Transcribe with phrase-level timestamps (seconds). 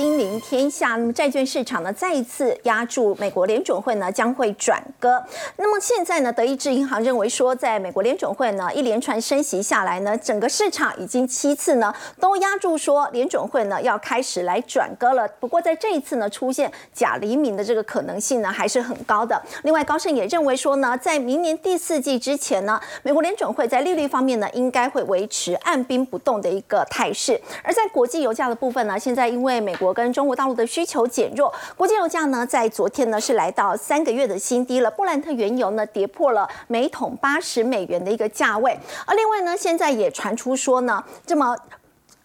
[0.00, 5.22] 金临天下，那么债券市场呢再一次压住美国联准会呢将会转鸽。
[5.56, 15.28] 那么现在呢，德意志银行认为说，在美国联准会呢一连串升息下来呢，整个市场已经七次呢都压住说联准会呢要开始来转鸽了。
[15.38, 19.38] 不过在这一次呢，出现假黎明的这个可能性呢还是很高的。
[19.64, 27.38] 另外，高盛也认为说呢，在明年第四季之前呢，美国联准会在利率方面呢应该会维持按兵不动的一个态势。
[27.62, 34.90] 而在国际油价的部分呢，现在因为美国跟中国大陆的需求减弱，国际油价呢在昨天呢是来到三个月的新低了。
[34.90, 38.78] 布兰特原油呢跌破了每桶八十美元的一个价位。
[39.06, 41.56] 而另外呢，现在也传出说呢，这么。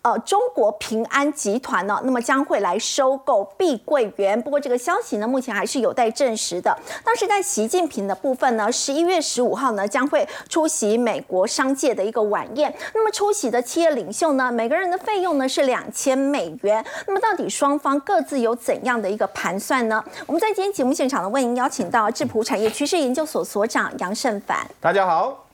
[0.05, 4.39] 呃，中国平安集团呢，那么将会来收购碧桂园。
[4.39, 6.77] 不过这个消息呢，目前还是有待证实的。
[7.03, 12.71] 当时在习近平的部分呢，十一月十五号呢，将会出席美国商界的一个晚宴。
[12.93, 16.85] 那么出席的企业领袖呢，每个人的费用呢是两千美元。
[17.07, 20.03] 那么到底双方各自有怎样的一个盘算呢？
[20.27, 24.67] 我们在今天节目现场呢，为您邀请到智普产业趋势研究所所长杨胜凡。
[24.79, 25.44] 大家好。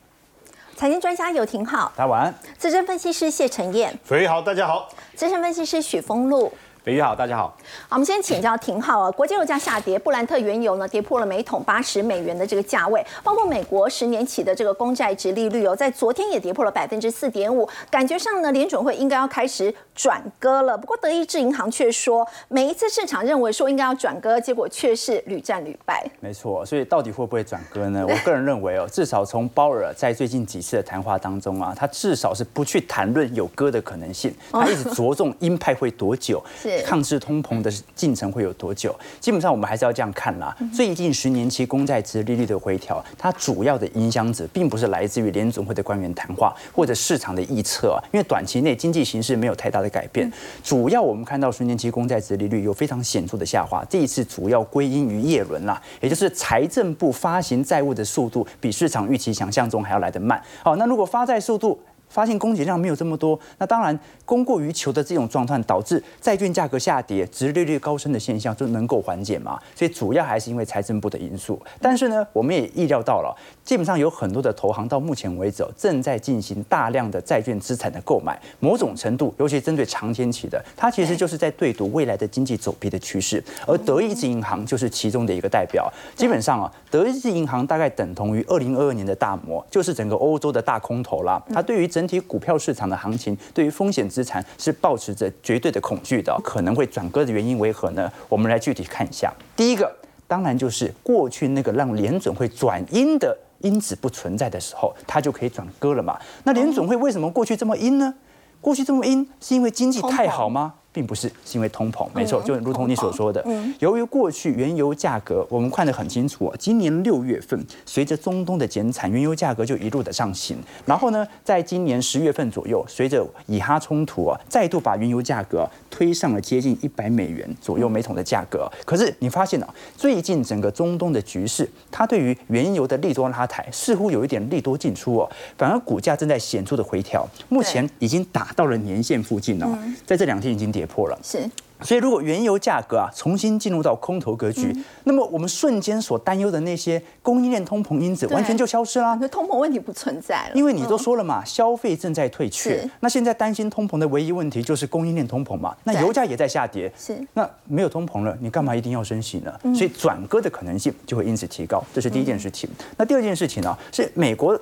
[0.82, 2.34] 财经专家尤廷浩，大家晚安。
[2.58, 4.90] 资深分析师谢晨燕，所以好，大家好。
[5.14, 6.52] 资深分析师许峰路。
[6.84, 7.44] 北约好，大家好。
[7.44, 7.58] 好，
[7.92, 9.12] 我们先请教廷浩啊。
[9.12, 17.70] 国际油价下跌，布兰特原油呢跌破了每桶八十美元的这个价位，包括美国十年期的这个公债值利率哦，在昨天也跌破了百分之四点五。
[17.92, 20.76] 感觉上呢，联准会应该要开始转割了。
[20.76, 26.04] 不过德意志银行却说，每一次市场认为说应该要转割，结果却是屡战屡败。
[26.20, 28.04] 没错，所以到底会不会转割呢？
[28.10, 36.44] 我个人认为哦，至少从鲍尔在最近几次的谈话当中啊，他至少是不去谈论有割的可能性，他一直着重鹰派会多久，
[36.78, 37.62] 是抗制通膨。
[37.62, 38.98] 的进程会有多久？
[39.20, 40.56] 基本上我们还是要这样看啦。
[40.74, 50.32] 最近十年期公债值利率的回调，它主要的影响者并不是来自于联总会的官员谈话或者市场的预测啊，因为短期内经济形势没有太大的改变。
[50.64, 60.42] 主要我们看到十年期公债值利率有非常显著的下滑，这一次主要归因于耶伦啦，也就是财政部发行债务的速度比市场预期想象中还要来得慢。
[60.64, 61.78] 好，那如果发债速度
[62.12, 69.60] 发现供给量没有这么多，那当然供过于求的这种状态导致债券价格下跌、殖利率高升的现象就能够缓解嘛？
[69.74, 71.60] 所以主要还是因为财政部的因素。
[71.80, 83.42] 但是呢，我们也意料到了，基本上有很多的投行到目前为止正在进行大量的债券资产的购买，某种程度，尤其针对长天期的，它其实就是在对赌未来的经济走低的趋势。
[83.66, 85.92] 而德意志银行就是其中的一个代表。
[86.16, 91.42] 基本上啊，德意志银行大概等同于二零二二年的大摩，就是整个欧洲的大空头啦。
[91.54, 98.12] 它对于整整体股票市场的行情，对于风险资产是保持着绝对的恐惧的，可能会转割的原因为何呢？
[98.28, 99.32] 我们来具体看一下。
[99.56, 99.96] 第一个，
[100.28, 106.20] 当然就是过去那个让联准会转阴的因子不存在的时候，它就可以转割了嘛。
[106.44, 108.16] 那联准会为什么过去这么阴呢？
[108.60, 110.74] 过去这么阴，是因为经济太好吗？
[110.94, 113.46] 并不是，是因为通膨，没错，就如同你所说的，
[113.80, 128.70] 由于过去原油价格，我们看得很清楚啊，今年六月份随着中东的减产，原油价格就一路的上行，然后呢，在今年十月份左右，随着以哈冲突啊，再度把原油价格推上了接近一百美元左右每桶的价格。
[128.84, 140.81] 可是你发现啊，最近整个中东的局势，它对于原油的利多拉抬，似乎有一点利多进出哦，反而股价正在显著的回调，目前已经打到了年线附近了，在这两天已经跌。
[140.82, 141.48] 跌破了，是，
[141.82, 159.54] 所以如果原油价格啊重新进入到空头格局，那么我们瞬间所担忧的那些供应链通膨因子完全就消失了，那通膨问题不存在了，因为你都说了嘛，消费正在退却，那现在担心通膨的唯一问题就是供应链通膨嘛，那油价也在下跌，是，那没有通膨了，你干嘛一定要升息呢？
[159.76, 162.68] 所以转割的可能性就会因此提高，这是第一件事情。
[162.98, 164.60] 那第二件事情呢，是美国。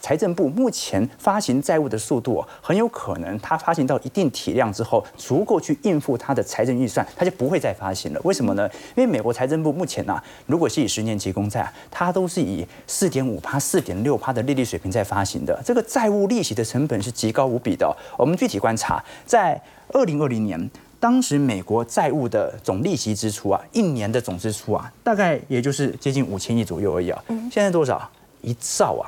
[0.00, 8.20] 财政部目前发行债务的速度，很有可能它发行到一定体量之后，足够去应付它的财政预算，它就不会再发行了。
[8.24, 8.68] 为什么呢？
[8.96, 17.96] 因为美国财政部目前呢，如果是以十年期公债，它都是以四点五趴、四点六趴的利率水平在发行的，这个债务利息的成本是极高无比的。
[18.18, 19.60] 我们具体观察，在
[19.92, 27.22] 二零二零年，当时美国债务的总利息支出啊，一年的总支出啊，大概也就是接近五千亿左右而已啊。
[27.50, 28.10] 现在多少？
[28.44, 29.06] 一兆啊！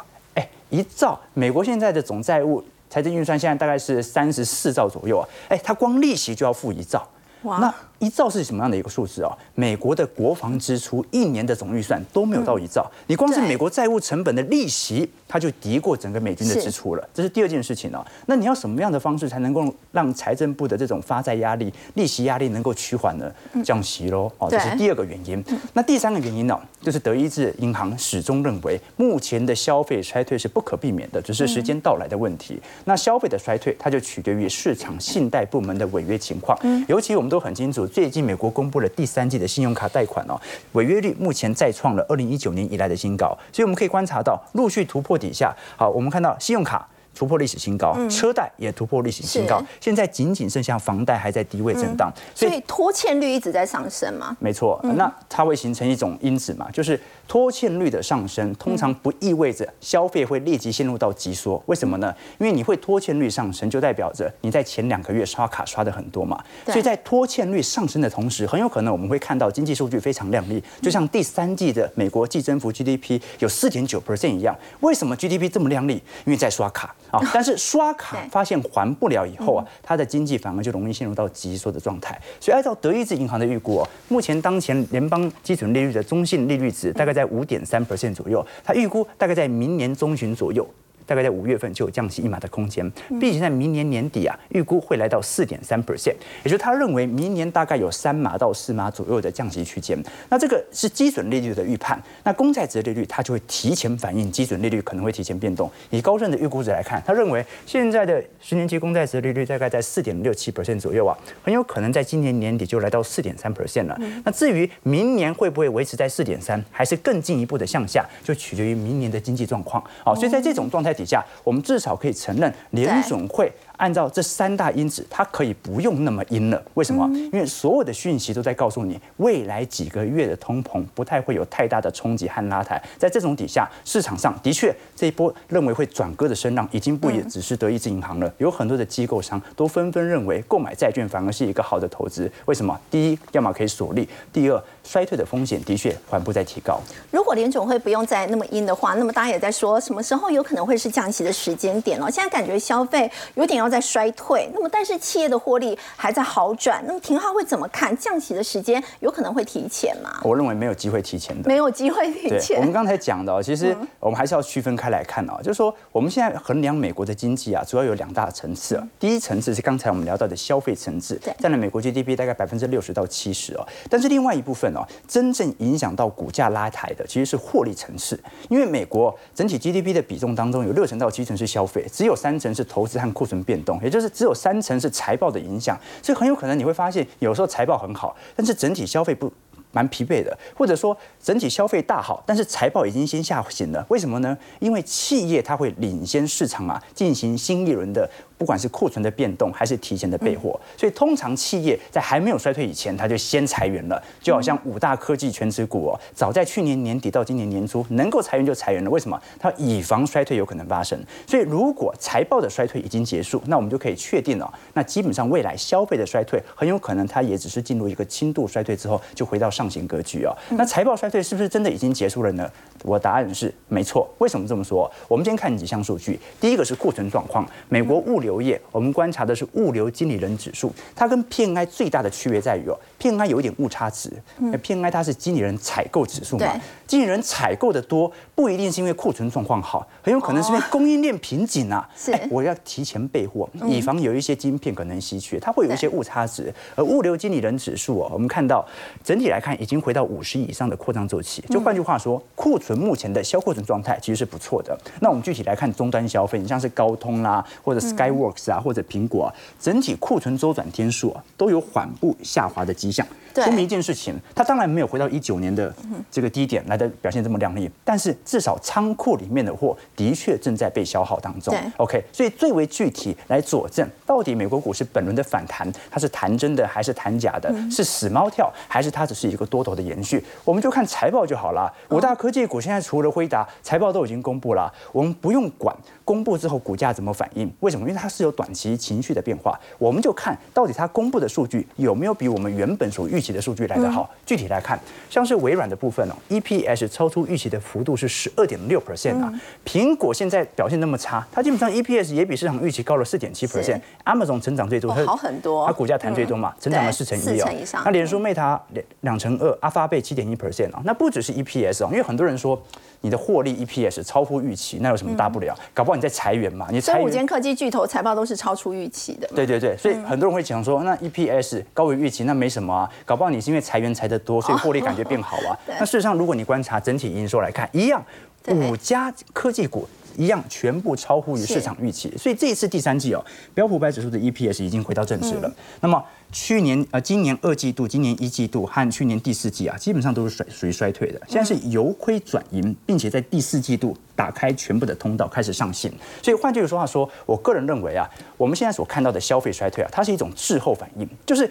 [0.74, 7.06] 一兆，美国现在的总债务财政预算现在大概是三十四兆左右啊，哎，它光利息就要付一兆，
[7.42, 7.74] 那。
[7.98, 9.36] 一兆是什么样的一个数字啊？
[9.54, 17.08] 美国的国防支出一年的总预算都没有到一兆，你光是美国债务成本的利息，它就敌过整个美军的支出了。
[17.14, 18.04] 这是第二件事情哦。
[18.26, 23.32] 那你要什么样的方式才能够让财政部的这种发债压力、利息压力能够趋缓呢？
[23.64, 24.30] 降息喽。
[24.38, 25.42] 哦，这是第二个原因。
[25.72, 32.60] 那第三个原因呢，就是德意志银行始终认为，目前的消费衰退是不可避免的，只是时间到来的问题。
[32.84, 36.58] 那消费的衰退，它就取决于市场信贷部门的违约情况。
[36.88, 37.83] 尤其我们都很清楚。
[37.86, 40.40] 楚，最近美国公布了第三季的信用卡贷款哦，
[40.72, 46.88] 违约率目前再创了二零一九年以来的新高，所以我们可以观察到陆续突破底下，好，我们看到信用卡。
[47.16, 54.36] 突破历史新高，车贷也突破历史新高，现在仅仅剩下房贷还在低位震荡，所以拖欠率一直在上升嘛？
[54.40, 61.62] 没错，那它会形成一种因子嘛，就是拖欠率的上升，通常不意味着消费会立即陷入到急缩。
[61.66, 62.14] 为什么呢？
[62.38, 66.42] 因为你会拖欠率上升，就代表着你在前两个月刷卡刷的很多嘛。
[66.66, 74.56] 所以在拖欠率上升的同时，很有可能我们会看到经济数据非常亮丽，就像第三季的美国季增幅 GDP 有四点九 percent 一样。
[74.80, 75.94] 为什么 GDP 这么亮丽？
[76.24, 76.94] 因为在刷卡。
[77.10, 77.20] 啊！
[77.32, 82.20] 但是刷卡 发现还不了以后啊，它的经济反而就容易陷入到急缩的状态。
[82.40, 90.68] 所以按照德意志银行的预估哦，目前当前联邦基准利率的中性利率值大概在五点三 percent 左右，他预估大概在明年中旬左右。
[91.06, 92.88] 大概在五月份就有降息一码的空间，
[93.20, 100.02] 并且在明年年底啊，预估会来到四点三 percent，也就是他认为明年大概有三码到四码左右的降息区间。
[100.30, 105.70] 那这个是基准利率的预判，那公债值利率它就会提前反映基准利率可能会提前变动。
[105.90, 114.00] 以高盛的预估值来看，他认为现在的十年期公债值利率大概在四点六七 percent 左右啊，很有可能在今年年底就来到四点三 percent 了。
[114.24, 119.84] 那至于明年会不会维持在四点三，还是更进一步的向下，就取决于明年的经济状况。
[120.02, 120.93] 好，所以在这种状态。
[120.94, 123.52] 底下，我们至少可以承认联总会。
[123.76, 126.62] 按照这三大因子，它可以不用那么阴了。
[126.74, 127.04] 为什么？
[127.32, 132.80] 因为所有的讯息都在告诉你，未来几个月的通膨不太会有太大的冲击和拉抬。
[132.96, 138.32] 在这种底下，市场上的确这一波认为会转割的声浪，已经不也只是德意志银行了。
[138.38, 142.30] 有很多的机构商都纷纷认为，购买债券反而是一个好的投资。
[142.44, 142.80] 为什么？
[142.88, 146.80] 第一，要么可以锁利；第二，衰退的风险的确缓步在提高。
[147.10, 152.10] 如果联总会不用再那么阴的话，那么大家也在说，什么时候有可能会是降息的时间点了？
[152.10, 153.64] 现在感觉消费有点要。
[153.74, 160.20] 在衰退，那么但是企业的获利还在好转，那么廷浩会怎么看降息的时间有可能会提前吗？
[160.22, 162.58] 我认为没有机会提前的，没有机会提前。
[162.58, 168.80] 我们刚才讲的，其实我们还是要区分开来看啊，就是说我们现在衡量美国的经济啊，主要有两大层次。
[169.00, 173.66] 第一层次是刚才我们聊到的消费层次，占了美国 GDP 大概百分之六十到七十哦。
[173.90, 183.54] 但是另外一部分哦，真正影响到股价拉抬的其实是获利层次，因为美国整体 GDP 的比重当中有六成到七成是消费，只有三成是投资和库存变。
[183.54, 189.32] 变动，也就是只有三成是财报的影响，所以很有可能你会发现，有时候财报很好，但是整体消费不
[189.70, 194.36] 蛮疲惫的，或者说整体消费大好，但是财报已经先下行了，为什么呢？
[194.58, 198.10] 因为企业它会领先市场啊，进行新一轮的。
[198.36, 204.02] 不管是库存的变动还是提前的备货，所以通常企业在还没有衰退以前，它就先裁员了。
[204.20, 208.90] 就好像五大科技全职股哦，早在去年年底到今年年初，能够裁员就裁员了。
[208.90, 209.20] 为什么？
[209.38, 210.98] 它以防衰退有可能发生。
[211.26, 220.34] 所以如果财报的衰退已经结束，那我们就可以确定了，那基本上未来消费的衰退很有可能它也只是进入一个轻度衰退之后，就回到上行格局哦。
[220.50, 222.50] 那财报衰退是不是真的已经结束了呢？
[222.82, 224.08] 我答案是没错。
[224.18, 224.90] 为什么这么说？
[225.08, 246.52] 我们先看几项数据，第一个是库存状况，美国物流业，我们观察的是物流经理人指数，它跟 PMI 最大的区别在于哦，PNI 有一点误差值，那 PNI 它是经理人采购指数嘛，经理人采购的多不一定是因为库存状况好，很有可能是因为供应链瓶颈啊，哎，我要提前备货，以防有一些晶片可能稀缺，它会有一些误差值。
[246.74, 248.66] 而物流经理人指数哦，我们看到
[249.04, 254.76] 整体来看已经回到五十以上的扩张周期，就换句话说，库存目前的销库存状态其实是不错的。
[255.00, 258.60] 那我们具体来看终端消费，你像是高通啦，或者 Skyworks 啊。
[258.64, 259.28] 或者苹果啊
[259.60, 265.74] 整体库存周转天数啊，都有缓步下滑的迹象，说明一件事情，它当然没有回到一九年的
[266.10, 271.52] 这个低点来的表现这么亮丽，但是至少仓库里面的货的确正在被消耗当中。
[271.78, 277.52] OK，所以最为具体来佐证，到底美国股市本轮的反弹，它是弹真的还是弹假的？
[277.70, 280.24] 是死猫跳还是它只是一个多头的延续？
[280.44, 281.72] 我们就看财报就好了。
[281.90, 285.74] 五大科技股现在除了辉达，财报都已经公布了，我们不用管。
[286.04, 287.50] 公布之后股价怎么反应？
[287.60, 287.88] 为什么？
[287.88, 294.08] 因为它是有短期情绪的变化，我们就看到底它公布的数据有没有比我们原本所预期的数据来得好。
[294.24, 294.78] 具体来看，
[295.10, 299.32] 像是微软的部分哦，EPS 超出预期的幅度是十二点六 percent 啊。
[299.64, 303.80] 苹果现在表现那么差，它基本上 EPS 也比市场预期高了四点七 percent。
[304.04, 307.48] Amazon 成长最多，它好很多，它股价弹最多嘛，成长了四成一哦。
[307.84, 310.82] 那脸书 Meta 两两成二，阿发贝七点一 percent 啊。
[310.84, 312.60] 那不只是 EPS 哦，因为很多人说。
[313.04, 315.54] 你的获利 EPS 超乎预期，那有什么大不了？
[315.74, 316.66] 搞不好你在裁员嘛？
[316.70, 319.28] 你这五间科技巨头财报都是超出预期的。
[319.34, 322.90] 对对对，所以很多人会讲说，那 EPS 高于预期，那没什么啊。
[323.04, 325.52] 搞不好你是因为裁员裁得多， 所以获利感觉变好啊。
[325.78, 328.02] 那事实上，如果你观察整体营收来看，一样。
[328.46, 329.86] 五家科技股。
[330.16, 335.52] 一样全部超乎于市场预期，所以这一次第三季哦，标普百指数的 EPS 已经回到正值了。
[335.80, 336.00] 那么
[336.34, 341.22] 去年呃，今年二季度、今年一季度和去年第四季啊，基本上都是衰属于衰退的。
[341.28, 345.92] 现在是由亏转盈，并且在第四季度打开全部的通道，开始上行。
[346.20, 351.48] 所以换句话说，我个人认为啊，我们现在所看到的消费衰退啊，它是一种滞后反应，就是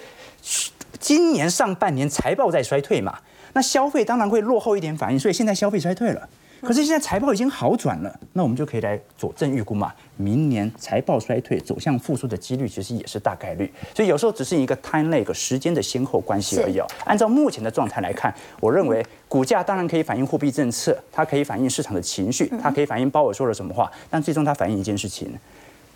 [1.00, 3.18] 今年上半年财报在衰退嘛，
[3.54, 6.28] 那消费当然会落后一点反应，所以现在消费衰退了。
[6.65, 9.93] 可是现在财报已经好转了，那我们就可以来佐证预估嘛。
[10.15, 16.88] 明年财报衰退走向复苏的几率其实也是大概率，所以有时候只是一个 time lag 时间的先后关系而已哦。
[17.03, 25.34] 按照目前的状态来看，我认为股价当然可以反映货币政策，它可以反映市场的情绪，它可以反映鲍尔说了什么话，但最终它反映一件事情：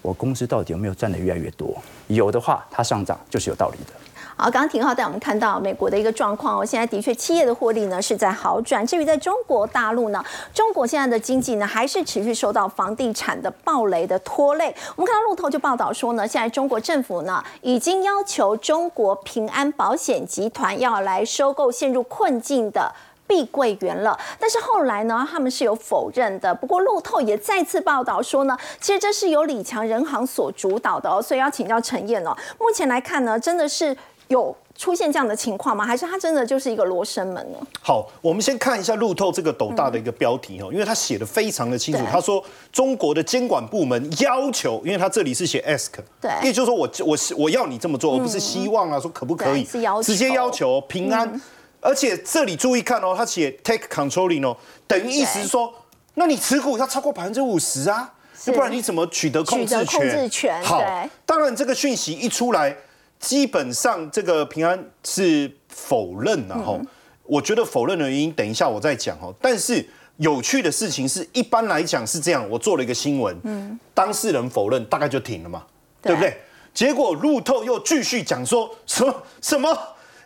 [0.02, 1.76] 我公司到底有没有赚得越来越多？
[2.08, 3.94] 有的话，它上涨就是有道理的。
[4.40, 8.86] 好，刚刚廷浩带我们看到美国的一个状况哦，现在的确企业的获利呢是在好转。
[8.86, 14.66] 至于在中国大陆呢，中国现在的经济呢还是持续受到房地产的暴雷的拖累。
[14.96, 22.94] 我们看到路透就报道说呢，现在中国政府呢已经要求中国平安保险集团要来收购陷入困境的
[23.26, 24.16] 碧桂园了。
[24.40, 26.54] 但是后来呢，他们是有否认的。
[26.54, 32.38] 不过路透也再次报道说呢，其实这是由李强人行所主导的哦，所以要请教陈燕哦。
[32.60, 33.98] 目前来看呢，真的是。
[34.28, 35.86] 有出现这样的情况吗？
[35.86, 37.58] 还是它真的就是一个罗生门呢？
[37.82, 42.02] 好，我们先看一下路透这个斗大的一个标题哦，因为他写的非常的清楚。
[42.12, 49.64] 他说中国的监管部门要求，因为他这里是写 ask，对，也就是说我我我要你这么做，而不是希望啊，说可不可以？
[49.64, 51.42] 是要直接要求平安，
[51.80, 54.56] 而且这里注意看哦，他写 take controlling 哦，
[54.88, 55.74] 等于意思是说，
[56.16, 58.14] 那你持股要超过百分之五十啊，
[58.46, 59.86] 要不然你怎么取得控制
[60.30, 60.62] 权？
[60.64, 60.84] 好，
[61.26, 62.76] 当然这个讯息一出来。
[63.20, 66.80] 基本上这个平安是否认了哈，
[67.24, 69.34] 我觉得否认的原因，等一下我再讲哦。
[69.42, 69.86] 但是
[70.18, 75.64] 有趣的事情是，一般来讲是这样，我做了一个新闻，嗯，当事人否认，大概就停了嘛，
[76.02, 76.16] 对。
[76.16, 76.38] 不对？
[76.74, 79.24] 结果路透又继续讲说什么？
[79.42, 79.76] 什么，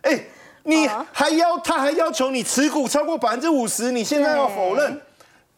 [0.02, 0.26] 哎，
[0.64, 5.02] 你还要他还要求你持股超过百分之五十，你现在要否认。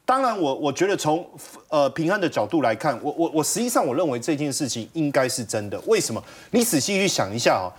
[0.06, 1.26] 当然，我我觉得从
[1.70, 5.80] 呃平安的角度来看，我我我实际上我认为这件事情应该是真的。
[5.88, 6.22] 为什么？
[6.52, 7.72] 你仔细去想一下啊，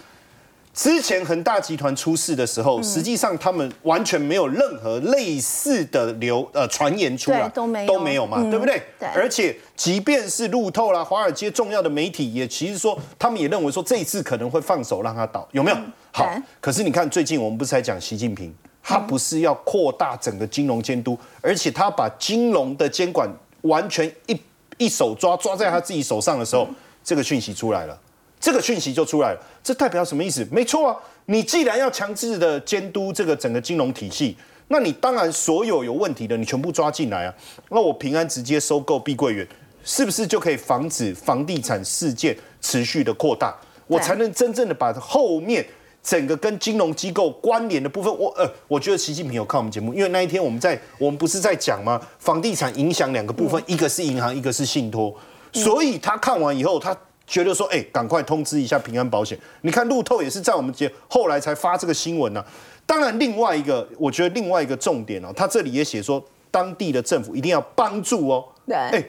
[0.73, 8.83] 之前恒大集团出事的时候，实际上他们完全没有任何类似的流呃传言出来，都没都没有嘛，对不对？
[8.99, 9.07] 对。
[9.11, 15.77] 而且即便是路透啦、华尔街重要的媒体也其实说，他们也认为说这一次可能会放手让他倒，有没有？
[16.11, 16.35] 好。
[16.59, 18.55] 可是你看最近我们不是在讲习近平？
[18.87, 23.27] 他不是要扩大整个金融监督，而且他把金融的监管
[23.63, 24.39] 完全一
[24.77, 26.69] 一手抓抓在他自己手上的时候，
[27.03, 27.99] 这个讯息出来了，
[28.39, 30.47] 这个讯息就出来了，这代表什么意思？
[30.53, 34.37] 没错啊，你既然要强制的监督这个整个金融体系，
[34.69, 37.35] 那你当然所有有问题的你全部抓进来啊，
[37.71, 39.49] 那我平安直接收购碧桂园，
[39.83, 43.57] 是不是就可以防止房地产事件持续的扩大？
[43.87, 45.65] 我才能真正的把后面。
[46.05, 51.99] 整个跟金融机构关联的部分，我呃，我觉得习近平有看我们节目，因为那一天我们在我们不是在讲吗？
[52.19, 55.13] 房地产影响两个部分，一个是银行，一个是信托，
[55.55, 56.95] 所以他看完以后，他
[57.27, 59.39] 觉得说，哎，赶快通知一下平安保险。
[59.63, 62.45] 你看路透也是在我们节后来才发这个新闻呢。
[62.85, 68.45] 当然，另外一个，我觉得另外一个重点哦，他这里也写说，当地的政府一定要帮助哦。
[68.67, 69.05] 对，哎，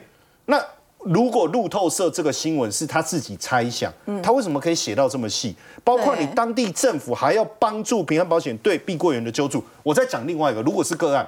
[0.46, 0.58] 那。
[1.06, 5.54] 如果路透社这个新闻是他自己猜想，他为什么可以写到这么细？
[5.84, 9.62] 包括你当地政府还要帮助平安保险对碧桂园的救助。
[9.82, 11.26] 我再讲另外一个，如果是个案，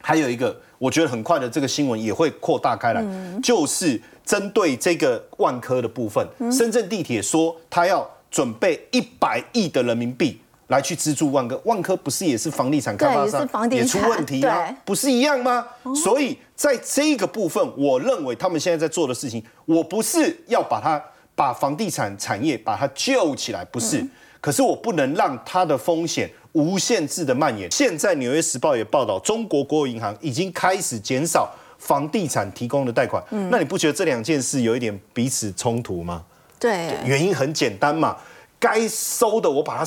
[0.00, 3.04] 还有一个，我觉得很快的这个新闻也会扩大开来，
[3.42, 10.40] 就是针对这个万科的部分，深圳地铁说他要准备一百亿的人民币。
[10.70, 14.74] 来去资助万科，万科不是也是房地产开发商也出问题啊？
[14.84, 15.66] 不是一样吗？
[15.94, 21.02] 所以在这个部分，我认为他们现在在做的事情，我不是要把它
[21.34, 24.06] 把房地产产业把它救起来，不是。
[24.40, 27.70] 可是我不能让它的风险无限制的蔓延。
[27.70, 33.22] 现在《纽约时报》也报道，中国国有银行已经开始减少房地产提供的贷款。
[33.50, 36.22] 那你不觉得这两件事有一点彼此冲突吗？
[36.58, 38.16] 对，原因很简单嘛。
[38.60, 39.84] 该收的我把它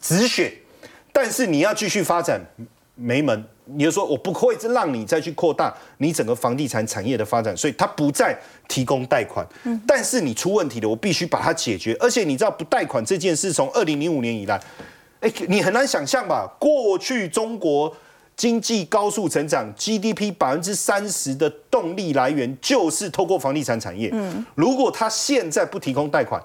[0.00, 0.54] 止血，
[1.12, 2.40] 但是你要继续发展
[2.94, 8.38] 没门，你就说我不会让你再去扩大你整个房地产产业的发展，所以它不再
[8.68, 9.44] 提供贷款。
[9.84, 11.96] 但是你出问题了，我必须把它解决。
[11.98, 14.60] 而且你知道不贷款这件事，从二零零五年以来，
[15.20, 16.48] 哎，你很难想象吧？
[16.60, 17.92] 过去中国
[18.36, 24.10] 经济高速成长，GDP 百分之三十的动力来源就是透过房地产产业。
[24.12, 26.40] 嗯，如果他现在不提供贷款。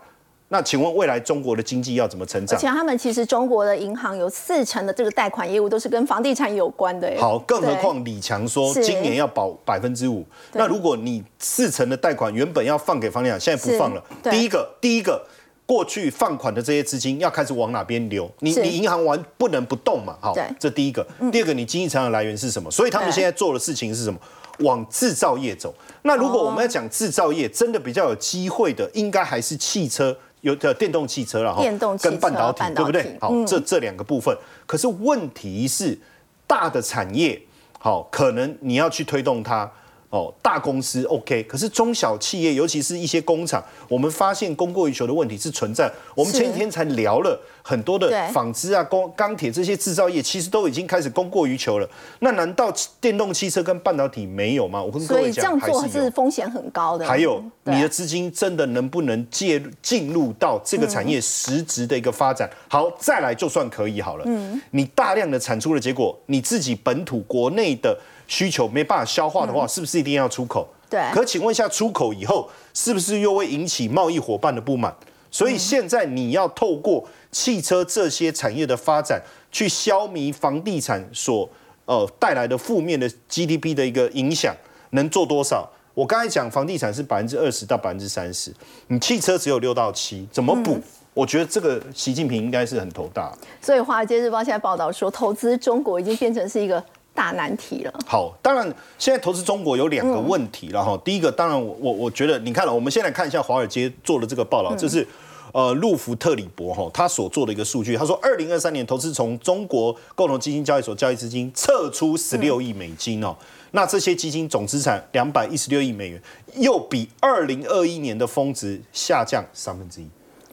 [0.53, 2.55] 那请问未来中国的经济要怎么成长？
[2.55, 7.11] 而且他们其实中国的银行有四成的这个贷款业务都是跟房地产有关的。
[7.19, 14.03] 好，更何况李强说今年要保百分之五，那如果你四成的贷款原本要放给房地产，现在不放了。
[14.29, 15.25] 第一个，第一个，
[15.65, 18.29] 过去放款的这些资金要开始往哪边流？
[18.41, 20.15] 你你银行完不能不动嘛？
[20.21, 21.03] 好，这第一个。
[21.31, 22.69] 第二个，你经济成长来源是什么？
[22.69, 24.19] 所以他们现在做的事情是什么？
[24.59, 25.73] 往制造业走。
[26.03, 30.15] 那如果我们要讲制造业，真的比较有机会的，应该还是汽车。
[30.43, 31.63] 有的电动汽车了哈，
[32.01, 33.17] 跟半导体对不对？
[33.19, 34.37] 好，这这两个部分。
[34.65, 35.97] 可是问题是，
[36.45, 37.41] 大的产业
[37.79, 39.71] 好，可能你要去推动它。
[40.13, 45.91] 哦，大公司 OK，可是中小企业，尤其是一些工厂，我们发现供过于求的问题是存在。
[46.13, 51.89] 我们前几天才聊了很多的纺织啊、工钢铁这些制造业，其实都已经开始供过于求了。
[52.19, 54.83] 那难道电动汽车跟半导体没有吗？
[54.83, 57.07] 我跟各位讲，还是是风险很高的。
[57.07, 62.47] 还有，你的资金真的能不能介进入到这个产业实质的一个发展？
[62.67, 64.23] 好，再来就算可以好了。
[64.27, 67.97] 嗯，你大量的产出的结果，你自己本土国内的。
[68.27, 70.67] 需求没办法消化的话，是不是一定要出口？
[70.89, 71.01] 对。
[71.13, 74.93] 可请问一下，出口以后是不是又会引起贸易伙伴的不满？
[75.31, 79.19] 所以现在你要透过汽车这些产业的发展，
[79.51, 81.49] 去消弭房地产所
[81.85, 84.55] 呃带来的负面的 GDP 的一个影响，
[84.91, 85.67] 能做多少？
[85.95, 88.53] 我刚才讲房地产是百分之二十到百分之三十，
[88.87, 90.79] 你汽车只有六到七，怎么补？
[91.15, 93.31] 我觉得这个习近平应该是很头大。
[93.61, 96.83] 所以《华尔街日报》现在报道说，投资中国已经变成是一个。
[97.13, 97.93] 大难题了。
[98.05, 100.99] 好，当然现在投资中国有两个问题了哈。
[101.05, 105.07] 第一个，当然我我我觉得，你看了，我们先来看一下华尔街做的这个报道，这是
[105.51, 107.95] 呃路福特里博哈他所做的一个数据。
[107.95, 113.35] 他说，二零二三年投资从中国共同基金交易所交易资金撤出十六亿美金哦，
[113.71, 116.21] 那这些基金总资产两百一十六亿美元，
[116.55, 120.07] 又比二零二一年的峰值下降三分之一。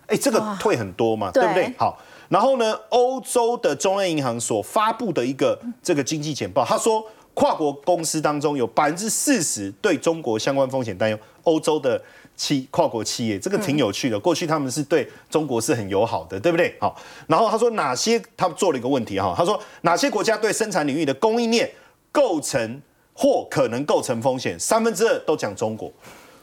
[0.07, 1.73] 哎，这个退很多嘛，对不对？
[1.79, 1.99] 好。
[2.31, 11.19] 然后呢，欧洲的中央银行所发布的一个这个经济简报，他说跨国公司当中有百分之四十对中国相关风险担忧。
[11.43, 12.01] 欧洲的
[12.37, 14.17] 企跨国企业，这个挺有趣的。
[14.17, 16.73] 过去他们是对中国是很友好的，对不对？
[16.79, 16.95] 好，
[17.27, 21.69] 然后他说哪些他做了一个问题哈，他说哪些国家对生产领域的供应链
[22.13, 22.81] 构成
[23.13, 25.91] 或可能构成风险，三分之二都讲中国。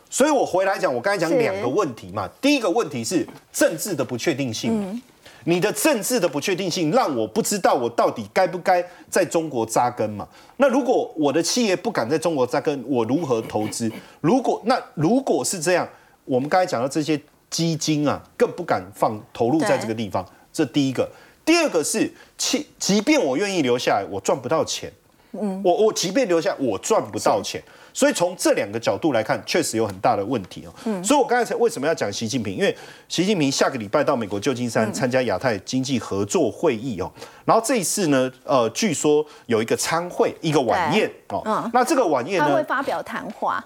[0.09, 5.01] 所以我回来讲，我刚才讲两个问题嘛，第一个问题是政治的不确定性。
[5.47, 10.27] 你的政治的不确定性让我不知道我到底该不该在中国扎根嘛？
[10.57, 13.89] 那如果我的企业不敢在中国扎根，我如何投资？
[14.19, 15.87] 如果那如果是这样，
[16.25, 17.17] 我们刚才讲到这些
[17.49, 20.25] 基金啊，更不敢放投入在这个地方。
[20.51, 21.09] 这第一个，
[21.45, 24.91] 第二个是，即即便我愿意留下来，我赚不到钱。
[25.31, 27.63] 嗯，我我即便留下，我赚不到钱。
[27.97, 30.71] 所以从这两个角度来看，确实有很大的问题哦。
[30.85, 32.55] 嗯，所以我刚才为什么要讲习近平？
[32.55, 32.77] 因为
[33.09, 37.11] 习近平下个礼拜到美国旧金山参加亚太经济合作会议哦。
[37.43, 41.41] 然后这一次呢，呃，据说有一个参会，一个晚宴哦。
[41.43, 43.65] 嗯，那这个晚宴呢，他会发表谈话。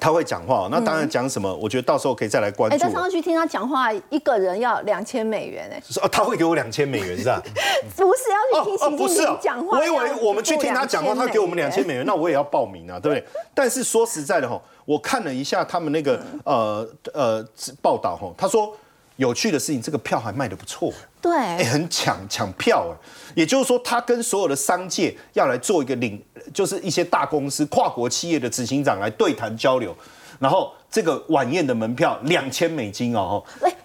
[0.00, 1.54] 他会讲话，那当然讲什么？
[1.56, 2.74] 我觉得到时候可以再来关注。
[2.74, 5.82] 哎，但上去听他讲话，一个人要两千美元哎。
[5.88, 7.42] 说他会给我两千美元是吧？
[7.96, 9.78] 不是要去听习近平讲话。
[9.78, 13.24] 我以为我们去听他讲话，他给我们两千美元，那我也要报名啊，对不对？
[13.54, 17.44] 但是说实在的哈，我看了一下他们那个呃呃
[17.80, 18.74] 报道哈，他说
[19.16, 20.92] 有趣的事情，这个票还卖的不错。
[21.20, 22.94] 对，哎，很抢抢票哎，
[23.34, 29.96] 也就是说，他跟所有的商界要来做一个领，就是一些大公司、跨国企业的执行长来对谈交流，
[30.38, 30.72] 然后。
[30.92, 33.42] 这个晚宴的门票两千美金哦。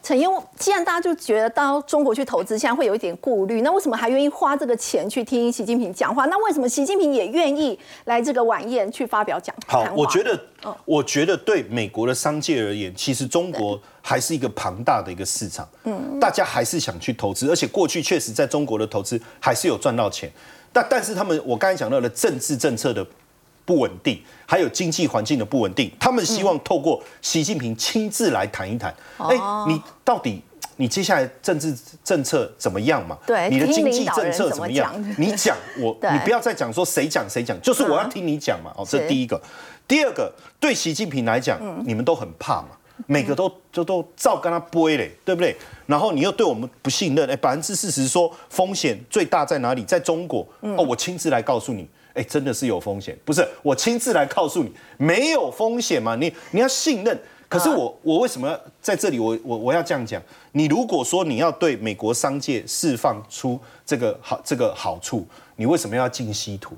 [0.08, 0.26] 陈英，
[0.58, 6.26] 既然大家就觉得到中国去投资，现在会有一点顾虑，那为什么还愿意花这个钱去听习近平讲话？
[6.28, 10.40] 那为什么习近平也愿意来这个晚宴去发表讲好，我觉得，
[10.86, 20.32] 我觉得对美国的商界而言，其实中国还是一个庞大的一个市场，嗯，大家还是想去投资，而且过去确实在中国的投资还是有赚到钱，
[20.72, 23.06] 但但是他们我刚才讲到的政治政策的。
[23.68, 28.96] 不稳定，还有经济环境的不稳定，他们希望透过习近平亲自来谈一谈。
[29.18, 29.36] 哎，
[29.68, 30.42] 你到底
[30.78, 33.18] 你接下来政治政策怎么样嘛？
[33.28, 34.94] 对，你的经济政策怎么样？
[35.18, 38.72] 你讲我， 你不要再讲说谁讲谁讲，就是我要听你讲嘛。
[38.78, 39.42] 哦，这第一个。
[39.86, 42.70] 第二个，对习近平来讲，你们都很怕嘛，
[43.06, 45.54] 每个都就都照跟他播嘞，对不对？
[45.88, 49.84] 然后你又对我们不信任，哎，百分之四十说风险最大在哪里？
[49.84, 50.48] 在中国。
[50.62, 51.86] 哦，我亲自来告诉你。
[52.18, 56.16] 哎，真的是有风险，不是我亲自来告诉你没有风险嘛？
[56.16, 57.18] 你你要信任。
[57.50, 59.20] 可是我我为什么在这里？
[59.20, 60.22] 我我我要这样讲。
[60.52, 65.26] 你如果说你要对美国商界释放出这个好这个好处，
[65.56, 66.76] 你为什么要进稀土？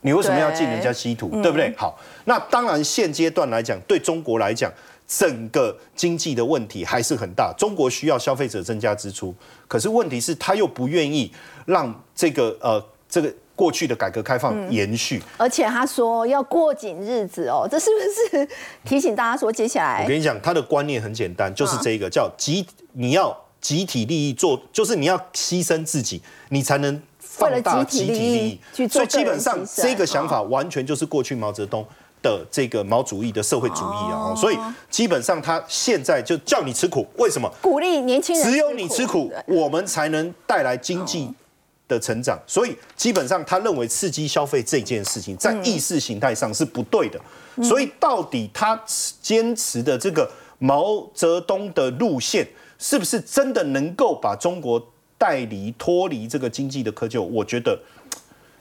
[0.00, 1.28] 你为什么要进人家稀土？
[1.42, 1.74] 对不对？
[1.76, 4.72] 好，那当然现阶段来讲，对中国来讲，
[5.06, 7.52] 整个经济的问题还是很大。
[7.58, 9.34] 中国需要消费者增加支出，
[9.68, 11.30] 可是问题是他又不愿意
[11.66, 13.30] 让这个呃这个
[13.60, 15.22] 过去的改革开放延续。
[15.36, 18.48] 而且他说要过紧日子哦，这是不是
[18.86, 20.02] 提醒大家说接下来？
[20.02, 28.88] 我跟你讲，他的观念很简单，就是这个叫集，你要集体利益做，就是你要牺牲自己，你才能放大集体利益。
[28.88, 31.86] 所以基本上这个想法完全就是过去毛泽东。
[32.22, 34.58] 的这个毛主义的社会主义啊，所以
[34.90, 37.50] 基本上他现在就叫你吃苦，为什么？
[37.62, 41.32] 鼓励年轻人，只有你吃苦，我们才能带来经济
[41.90, 42.38] 的成长。
[42.46, 47.20] 所以基本上他认为刺激消费这件事情在意识形态上是不对的。
[47.62, 48.80] 所以到底他
[49.20, 52.48] 坚持的这个毛泽东的路线，
[52.78, 54.80] 是不是真的能够把中国
[55.18, 57.20] 带离脱离这个经济的窠臼？
[57.20, 57.78] 我觉得。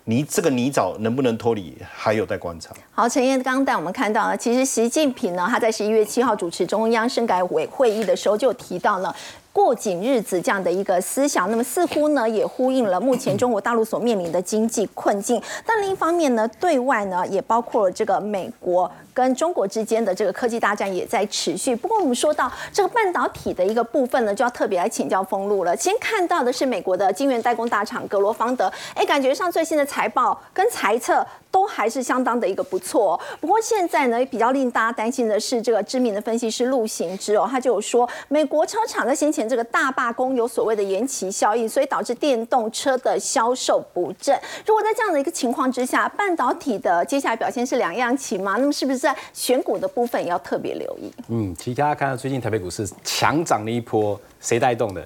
[0.05, 2.73] 泥这个泥沼能不能脱离，还有待观察。
[2.91, 9.15] 好，陈燕刚带我们看到了，其实习近平呢，他在十一月七号主持中央深改委会议的时候，就提到了
[9.63, 11.49] 过紧日子这样的一个思想。
[11.51, 15.41] 那么似乎呢，也呼应了目前中国大陆所面临的经济困境。
[15.65, 18.89] 但另一方面呢，对外呢，也包括了这个美国。
[19.11, 21.75] 跟中国之间的这个科技大战也在持续。
[21.75, 25.75] 不过我们说到这个半导体的一个部分呢，就要特别来请教封路了。
[25.75, 31.25] 先看到的是美国的晶圆代工大厂格罗方德，哎，感觉上最新的财报跟财测
[31.69, 33.19] 还是相当的一个不错。
[33.39, 44.35] 不过现在呢，比较令大家担心的是这个知名的分析师陆行之哦，他就有说，美国车厂在先前这个大罢工有所谓的延期效应，所以导致电动车的销售不振。
[44.65, 48.55] 如果在这样的一个情况之下，半导体的接下来表现是两样情吗？
[48.57, 49.15] 那么是不是在？
[49.33, 51.11] 选股的部分也要特别留意。
[51.27, 55.05] 嗯，其实大家看到最近台北股市强涨的一波，谁带动的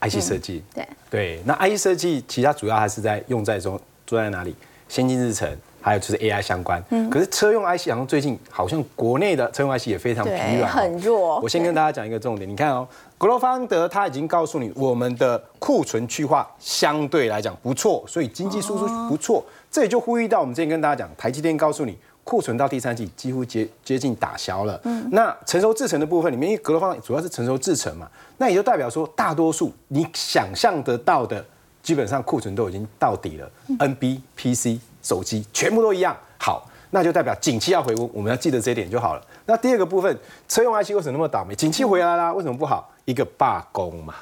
[0.00, 0.62] ？IC 设计。
[0.74, 4.54] 对对，那 IC 设计其实它主要还是在用在中，做在哪里？
[4.88, 5.48] 先进日程，
[5.84, 6.82] 还有就是 AI 相关。
[6.88, 7.10] 嗯。
[7.10, 11.38] 可是车用 IC 好像最近好像国内的车用 IC 也非常疲软，很弱。
[11.40, 19.44] 我先跟大家讲一个重点，你看哦，格罗方德他已经告诉你，我们的库存去化相对来讲不错，所以经济输出不错。
[19.70, 21.98] 这也就呼吁到我们之前跟大家讲，台积电告诉你。
[22.26, 24.80] 库存到第三季几乎接接近打消了。
[24.84, 31.44] 嗯，那成熟制成的部分里面，因为格罗方主要是成熟制成嘛，那也就代表说，大多数你想象得到的，
[31.82, 33.50] 基本上库存都已经到底了。
[33.78, 36.16] N B P C 手机全部都一样。
[36.38, 39.22] 好，那就代表景气要回温，我们要记得这一点就好了。
[39.46, 41.54] 那第二个部分，车用 IC 为什么那么倒霉？
[41.54, 42.90] 景气回来啦，为什么不好？
[43.04, 44.14] 一个罢工嘛，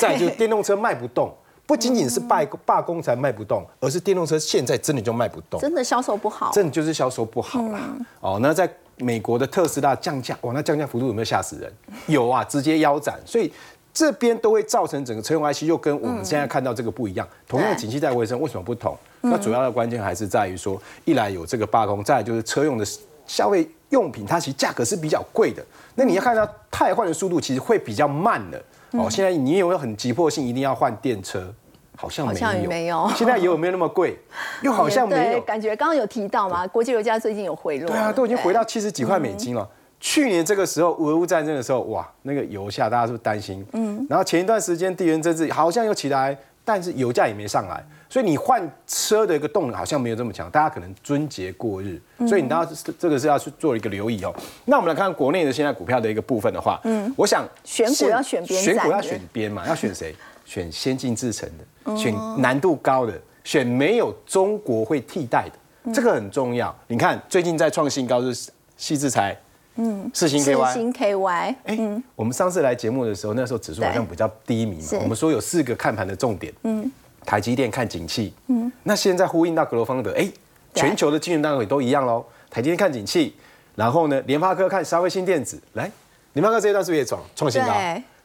[0.00, 1.32] 再就是电动车卖不动。
[1.66, 7.78] 不仅仅是罢罢工才卖不动，而是电动车现在真的就卖不动，真的销售不好，真的就是销售不好啦。
[8.18, 11.72] 哦，那在美国的特斯拉降价，哇，那降价幅度有没有吓死人？
[12.06, 13.20] 有啊，直接腰斩。
[13.24, 13.52] 所以
[13.94, 17.28] 这边都会造成整个车用 IC 又跟我们现在看到这个不一样。
[17.46, 18.98] 同样景气在回升，为什么不同？
[19.20, 22.84] 那主要的关键还是在于说，一来有这个罢工，再来就是车用的
[23.26, 25.64] 消费用品，它其实价格是比较贵的。
[25.94, 28.62] 那你要看到汰换的速度，其实会比较慢的。
[28.92, 31.52] 哦，现在你有没有很急迫性一定要换电车？
[31.96, 32.26] 好像
[32.66, 34.18] 没有，现在油有没有那么贵？
[34.62, 35.40] 又好像没有。
[35.42, 37.86] 感觉刚刚有提到嘛，国际油价最近有回落。
[37.88, 39.68] 对啊，都已经回到七十几块美金了。
[40.00, 43.62] 去年这个时候，俄乌战争的时候，哇，那个油价大家是不是担心？
[43.74, 44.06] 嗯。
[44.08, 50.50] 然后前一段时间地缘政治好像又起来，但是油价也没上来，所以你换车的一个动能好像没有这么强。
[50.50, 54.34] 大家可能春节过日，所以你大家这个是要去做一个留意哦。
[54.64, 60.14] 那我们来看国内的现在股票的一个部分的话，嗯，我想选股要选边选股要选边嘛，要选谁？
[60.44, 63.12] 选先进制程的，选难度高的，
[63.44, 65.48] 选没有中国会替代
[65.84, 66.74] 的，这个很重要。
[66.88, 69.36] 你看最近在创新高是细制材，
[69.76, 71.54] 嗯，四星 KY，四星 KY。
[71.64, 74.98] 哎，我们上次来节目的时候，那时候指数好像比较低迷嘛。
[75.02, 76.90] 我们说有四个看盘的重点，嗯，
[77.24, 80.28] 台积电看景气，嗯，那现在呼应到格罗方德，哎，
[80.74, 82.24] 全球的金融单位都一样喽。
[82.50, 83.34] 台积电看景气，
[83.76, 85.90] 然后呢，联发科看消费新电子，来，
[86.32, 87.72] 联发科这一段是不是也创创新高？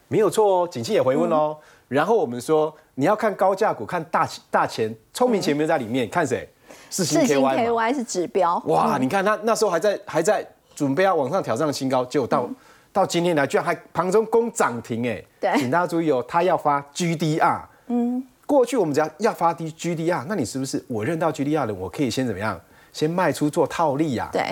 [0.07, 1.57] 没有错哦，景气也回温哦。
[1.87, 6.47] 然后我们说，你要看高价股，看大大钱，聪明钱没有在里面，看谁？
[6.89, 8.61] 四星 KY 是指标。
[8.65, 12.49] 哇，你看他那时候还在还在准备要往上挑战新高，结果到
[12.91, 15.23] 到今天来，居然还盘中攻涨停哎！
[15.39, 17.61] 对，请大家注意哦，他要发 GDR。
[17.87, 22.59] 嗯，过去我们只要要发低 GDR，那你是不是我认到 GDR 的，我可以先怎么样？
[22.93, 24.29] 先卖出做套利呀？
[24.31, 24.43] 对。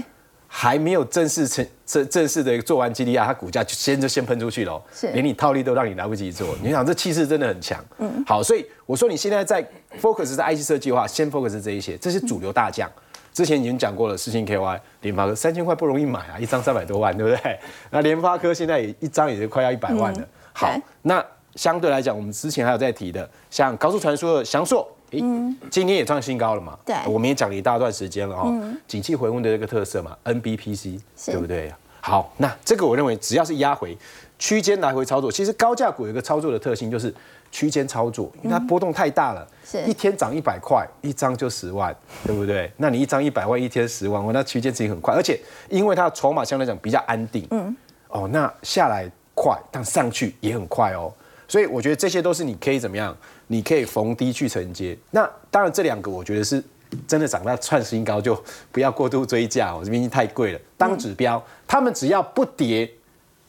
[0.55, 4.79] 还没有正式成正正式的做完 GDR，它股价就先就先喷出去了，
[5.13, 6.55] 连你套利都让你来不及做。
[6.61, 7.83] 你想这气势真的很强。
[7.97, 9.67] 嗯，好，所以我说你现在在
[9.99, 12.87] focus 在 IC 设计的话，先 focus 这一些，这是主流大将。
[13.33, 17.59] 之前已经讲过了，四星 KY 联发科三千块不容易买啊，一张三百多万，对不对？
[17.89, 20.27] 那联发科现在也一张也是快要一百万了。
[20.53, 21.25] 好，那
[21.55, 24.87] 相对来讲，我们之前还有在提的，像高速传输的翔硕。
[25.15, 26.75] 嗯，今天也创新高了嘛？
[26.83, 28.51] 对，我们也讲了一大段时间了哦。
[28.87, 31.71] 景气回温的这个特色嘛，NBPC，对不对？
[32.01, 33.95] 好，那这个我认为只要是压回
[34.39, 37.13] 区间来回操作，其实高价股有一个操作的特性就是
[37.51, 42.71] 区间操作，因为它波动太大了，是一天涨一百块，一张就十万，对不对？
[42.77, 45.39] 那你一张一百万，一天十万，我那区间其实很快，而且
[45.69, 47.73] 因为它的筹码相对来讲比较安定，嗯，
[48.07, 51.13] 哦，那下来快，但上去也很快哦，
[51.47, 53.15] 所以我觉得这些都是你可以怎么样，
[53.47, 54.97] 你可以逢低去承接。
[55.11, 56.63] 那当然这两个我觉得是。
[57.07, 58.39] 真的涨到创新高就
[58.71, 60.59] 不要过度追价，我这边太贵了。
[60.77, 62.87] 当指标，他们只要不跌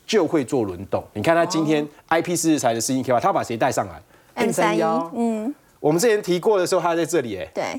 [0.06, 1.04] 就会做轮动。
[1.12, 4.00] 你看他今天 I P 四日财的四星 K Y，他把谁带上来
[4.32, 7.78] ？M 三幺，嗯，我们之前提过的时候，他在这里，哎，对。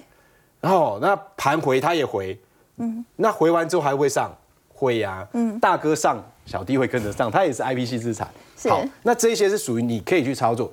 [0.62, 2.40] 然后那盘回他也回，
[2.78, 4.32] 嗯，那回完之后还会上，
[4.72, 8.30] 会呀，嗯，大哥上，小弟会跟着上，他也是 IPC 资产。
[8.70, 10.72] 好，那这些是属于你可以去操作，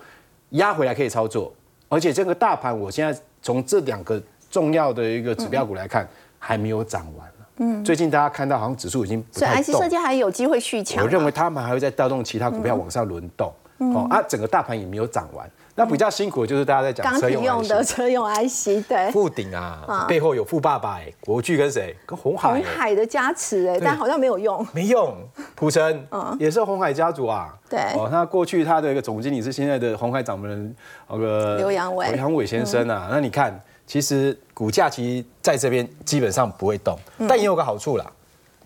[0.51, 1.53] 压回来可以操作，
[1.89, 4.23] 而且这个大盘我现在从这两个。
[4.53, 6.07] 重要的一个指标股来看，
[6.39, 7.27] 还没有涨完
[7.57, 9.65] 嗯，最近大家看到好像指数已经不太动。
[9.65, 11.03] 所以 IC 设计还有机会续强。
[11.03, 13.51] 我认为他们还会再调动其他股票往上轮动。
[13.95, 15.51] 哦啊，整个大盘也没有涨完。
[15.75, 19.11] 那比较辛苦的就是大家在讲车用的车用 IC，对。
[19.11, 21.97] 富鼎啊，背后有富爸爸哎，国巨跟谁？
[22.05, 22.53] 跟红海。
[22.53, 24.67] 红海的加持哎，但好像没有用。
[24.73, 25.17] 没用，
[25.55, 26.07] 普成
[26.39, 27.55] 也是红海家族啊。
[27.71, 27.81] 对。
[27.97, 30.77] 哦，那过去他的一个总经理是现在的红海掌门人
[31.09, 32.07] 那个刘阳伟。
[32.09, 33.59] 刘阳伟先生啊，那你看。
[33.85, 36.97] 其实股价其实在这边基本上不会动，
[37.29, 38.11] 但也有个好处啦，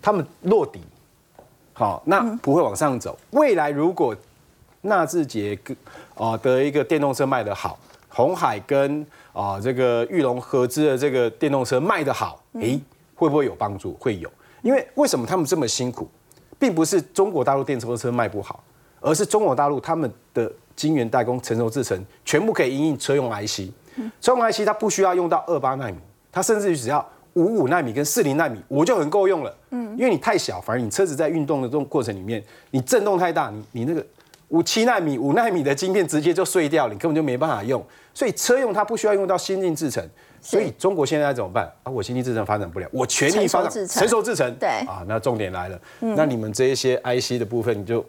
[0.01, 0.81] 他们落底，
[1.73, 3.19] 好，那不会往上走。
[3.31, 4.15] 未来如果
[4.87, 5.77] 纳智捷跟
[6.15, 12.81] 啊的一个电动车卖得好，红海跟啊这个玉龙合资的这个电动车卖得好，诶，
[13.15, 13.93] 会不会有帮助？
[14.01, 14.31] 会有，
[14.63, 16.09] 因为为什么他们这么辛苦，
[16.59, 18.63] 并不是中国大陆电动车卖不好，
[19.01, 23.71] 而是中国大陆他们的晶圆代工、成熟制程全部可以应用车用 IC。
[24.21, 25.97] 车用 IC 它不需要用到二八纳米，
[26.31, 29.57] 它甚至于只要五五纳米跟四零纳米，我就很够用了。
[29.71, 34.05] 嗯，因为你太小，反而你车子在运动的这种过程里面，你震动太大，你你那个
[34.49, 37.85] 五七纳米、五纳米的晶片直接就碎掉了，你根本就没办法用。
[38.15, 40.03] 所以车用它不需要用到先进制程，
[40.41, 41.71] 所以中国现在怎么办？
[41.83, 44.55] 啊，我先进制程发展不了，我全力发展成熟制程。
[44.59, 48.05] 对啊，那重点来了，那你们这一些 IC 的部分就。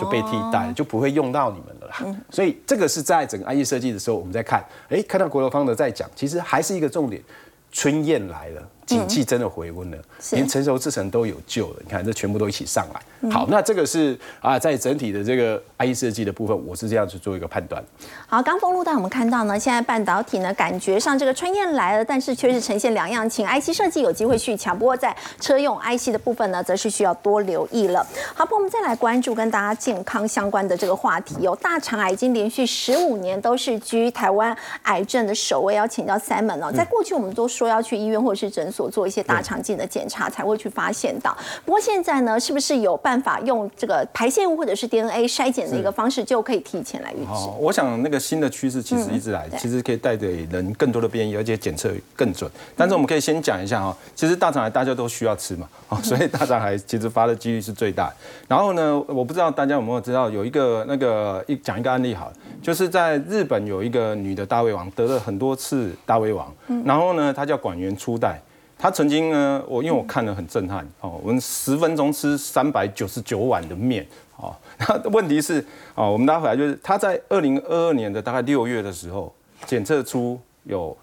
[0.00, 2.18] 就被替代，就不会用到你们了啦。
[2.28, 7.22] 所以这个是在整个 IE 设计的时候，我们在看，哎，看到国有方的在讲，其实还是一个重点，
[7.70, 8.68] 春燕来了。
[8.86, 9.98] 景气真的回温了，
[10.30, 11.76] 连成熟制程都有救了。
[11.84, 13.30] 你看，这全部都一起上来。
[13.30, 17.82] 好，那这个是啊，在整体的这个 IE 设计的部分，我是这样去做一个判断。
[18.28, 23.44] 好，刚封路带我们看到呢，现在半导体呢，感觉上这个春燕来了，但是却是呈现两样情。
[23.44, 28.06] IC 设计有机会续强，不过在车用 IC 的部分呢，则是需要多留意了。
[28.34, 31.34] 好，不，我们再来关注跟大家健康相关的这个话题。
[31.40, 36.70] 有大肠癌已经连续十五年都是居台湾癌症的首位，要请教 Simon 哦。
[36.70, 38.75] 在过去我们都说要去医院或者是诊所。
[38.76, 41.34] 所做一些大肠镜的检查才会去发现到。
[41.64, 47.30] 不过现在呢，是不是有办法用这个排泄物或者是 DNA 筛检的一个方式，就可以提前来预知？
[47.58, 52.50] 我想那个新的趋势其实一直来，其实可以带给人更多的便利，而且检测更准。
[52.76, 55.66] 但是我们可以先讲一下哈，其实大肠癌大家都需要吃嘛，
[56.02, 58.12] 所以大肠癌其实发的几率是最大。
[58.46, 62.30] 然后呢，我不知道大家有没有知道有一个那个一讲一个案例好，
[62.62, 66.52] 就是在日本有一个女的大胃王得了很多次大胃王，
[66.84, 68.40] 然后呢，她叫管源初代。
[68.78, 74.54] 他曾经呢，我因为我看了很震撼哦，我们十分钟吃三百九十九碗的面哦。
[74.78, 79.34] 那问题是哦，我们拉回来就是他在二零二二年的大概六月的时候
[79.64, 80.96] 检测出有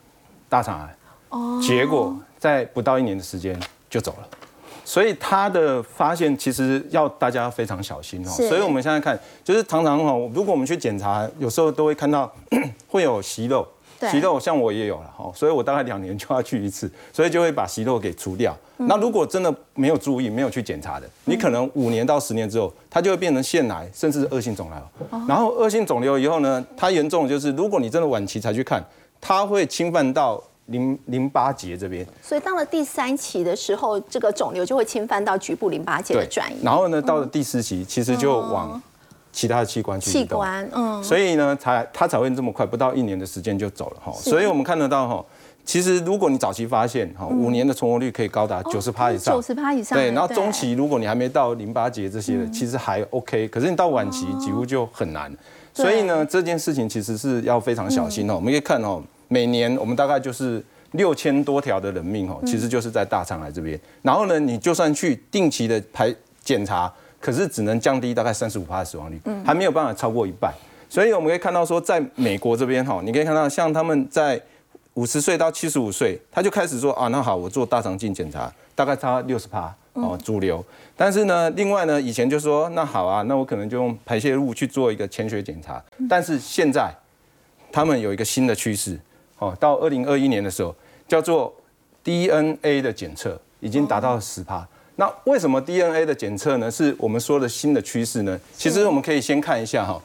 [0.48, 0.96] 大肠癌，
[1.30, 3.60] 哦，结果在不到一年的时间
[3.90, 4.28] 就走了。
[4.86, 8.30] 所以他的发现其实要大家非常小心哦。
[8.30, 12.32] 所以我们现在看就是常常哦，如果我们去检查，有时候都会看到
[12.88, 13.68] 会有息肉。
[14.10, 18.56] 息肉像我也有了哈，所以我大概两年就要去一次， 所以就会把息肉给除掉。
[18.78, 25.20] 那如果真的没有注意、没有去检查的，你可能五年到十年之后，它就会变成腺癌，甚至是恶性肿瘤。
[25.28, 28.84] 然后恶性肿瘤以后呢，它严重就是，如果你真的晚期才去看，
[29.22, 32.06] 它会侵犯到淋淋巴结这边。
[32.22, 36.58] 所以到了第三期的时候，这个肿瘤就会侵犯到局部淋巴结的转移。
[36.63, 38.82] 然后呢，到了第四期，其实就往。
[39.34, 44.13] 其他的器官去器官，嗯，所以呢，才他才会这么快，不到一年的时间就走了哈。
[44.13, 45.26] 所以我们看得到哈，
[45.65, 49.98] 其实如果你早期发现哈，五年的存活率可以高达九十趴以上，九十趴以上。
[49.98, 53.48] 对，然后中期如果你还没到淋巴结这些的，其实还 OK。
[53.48, 55.36] 可是你到晚期几乎就很难。
[55.74, 58.36] 所以呢，这件事情其实是要非常小心哦。
[58.36, 63.80] 我们可以看哦，每年我们大概就是六千多条的人命哦，其实就是在大肠癌这边。
[64.04, 66.93] 然后呢，你就算去定期的排检查。
[67.24, 70.54] 可是只能降低大概三十五的死亡率，还没有办法超过一半。
[70.90, 74.40] 所以我们可以看到说，在美国这边哈，你可以看到像他们在
[74.96, 80.62] 五十岁到七十五岁，他就开始说啊，那好，我做大肠镜检查，大概差六十趴哦，主流。
[80.98, 85.82] 但是呢，另外呢，以前就说那好啊，那我可能就用排泄物去做一个潜血检查。
[86.10, 86.94] 但是现在
[87.72, 89.00] 他们有一个新的趋势，
[89.40, 90.76] 哦，到二零二一年的时候，
[91.08, 91.56] 叫做
[92.04, 94.68] DNA 的检测已经达到十趴。
[94.96, 96.70] 那为什么 DNA 的检测呢？
[96.70, 98.40] 是我们说的新的趋势呢？
[98.56, 100.02] 其实我们可以先看一下哈。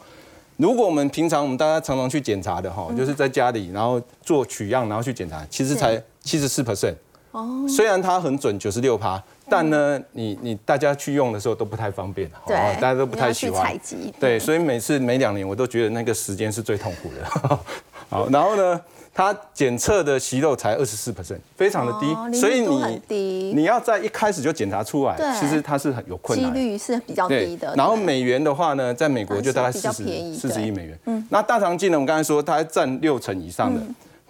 [0.57, 6.94] 如果我们平常我们大家常常去检查的哈，就是在家里然后做取样然后去检查，其实才七十四 percent。
[7.31, 7.66] 哦。
[7.68, 14.12] 虽然它很准九十六趴，但呢，你你大家去用的时候都不太方便，对，大家都不太喜欢采集。
[14.18, 17.59] 对，所以每次每两年我都觉得那个时间是最痛苦的。
[18.08, 18.80] 好，然后呢？
[19.14, 27.74] 它检测的息肉才二十四 percent，非常的低，所以你你要在一开始就检查出来，其实它是很有困难，几率是比较低的。
[27.74, 30.04] 然后美元的话呢，在美国就大概四十
[30.36, 30.96] 四十亿美元。
[31.06, 33.80] 嗯，那大肠镜呢，我们刚才说它占六成以上的，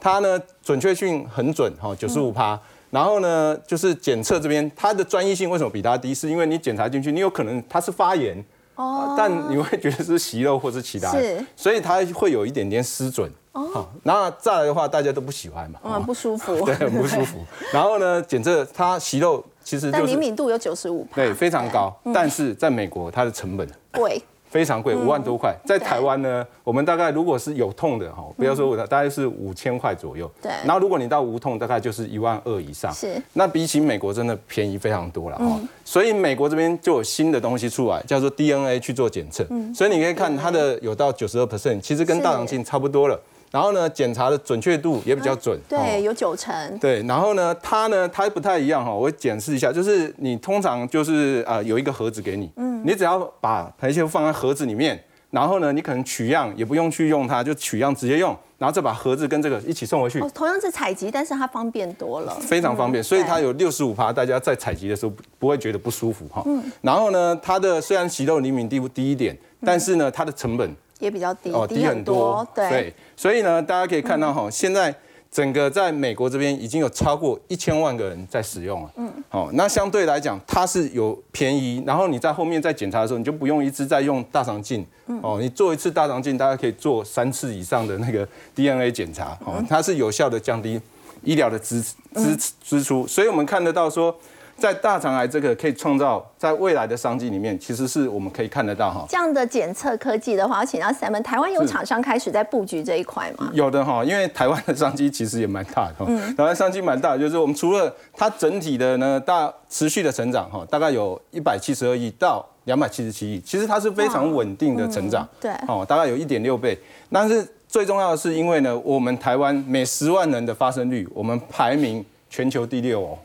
[0.00, 2.58] 它呢准确性很准哈，九十五趴。
[2.88, 6.14] 然后呢，就是检测这边它的专业性为什么比它低？
[6.14, 8.42] 是因为你检查进去，你有可能它是发炎，
[8.76, 13.30] 哦，但你会觉得是息肉或是其他，是，所以它会有一点点失准。
[13.66, 17.38] 好，那再来的话，大家都不喜欢嘛，嗯，不舒服， 对，很不舒服。
[17.73, 21.94] 然后呢，检测它息肉其实，但灵敏度有九十五，对，非常高。
[22.12, 24.23] 但是在美国，它的成本贵。
[24.51, 25.55] 非常贵，五万多块。
[25.66, 30.27] 在台湾呢，我们大概如果是有痛的哈，不要说我的，大概是五千块左右。
[30.40, 30.51] 对。
[30.64, 32.90] 然后如果你到无痛，大概就是一万二以上。
[32.94, 33.23] 是。
[33.35, 35.61] 那比起美国真的便宜非常多了哈。
[35.85, 39.47] 所以美国这边就有新的东西出来，叫做 DNA 去做检测。
[39.51, 39.75] 嗯。
[39.75, 43.21] 所以你可以看它的有到九十二 percent，其实跟大肠镜差不多了。
[43.50, 46.78] 然后呢，检查的准确度也比较准，对，有九成。
[46.78, 60.20] 对，然后呢，它呢，它不太一样哈，我检视一下，就是你通常就是啊，有一个盒子给你，嗯，你只要把排泄物放在盒子里面，然后呢，你可能取样也不用去用它，就取样直接用，然后再把盒子跟这个一起送回去。
[60.34, 66.42] 同样是采集，但是它方便多了，非常方便，所以它有六十五趴，大家在采集的时候不会觉得不舒服哈。
[66.44, 66.62] 嗯。
[66.82, 69.34] 然后呢，它的虽然息肉灵敏度低一点，
[69.64, 70.76] 但是呢，它的成本。
[70.98, 74.94] 也比较低，哦，低很多，对，所以呢，大家可以看到哈，现在
[75.30, 84.84] 整个在美国这边已经有超过一千万个人在使用了，嗯，好，那相对来讲它是有便宜，然后你在后面再检查的时候，你就不用一直在用大肠镜，
[85.22, 90.80] 哦，你做一次大肠镜，大家可以做三次以上的那个 DNA 检查，哦，它是有效的降低
[91.22, 91.82] 医疗的支
[92.14, 94.14] 支支出，所以我们看得到说。
[94.59, 99.07] 在大肠癌这个可以创造在未来的商机里面，其实是我们可以看得到哈。
[99.09, 103.49] 这样的检测科技的话，请到 Simon，台湾有厂商开始在布局这一块吗？
[103.55, 106.07] 有的哈，因为台湾的商机其实也蛮大的哈。
[106.37, 115.27] 台湾商机蛮大，就是我们除了它整体的呢大持续的成长哈，大概有一百七十二亿到两百七十七亿，其实它是非常稳定的成长。
[115.40, 116.77] 对，哦，大概有一点六倍。
[117.12, 123.18] 但是最重要的是，因为呢，我们台湾每十万人的发生率，我们排名全球第六哦。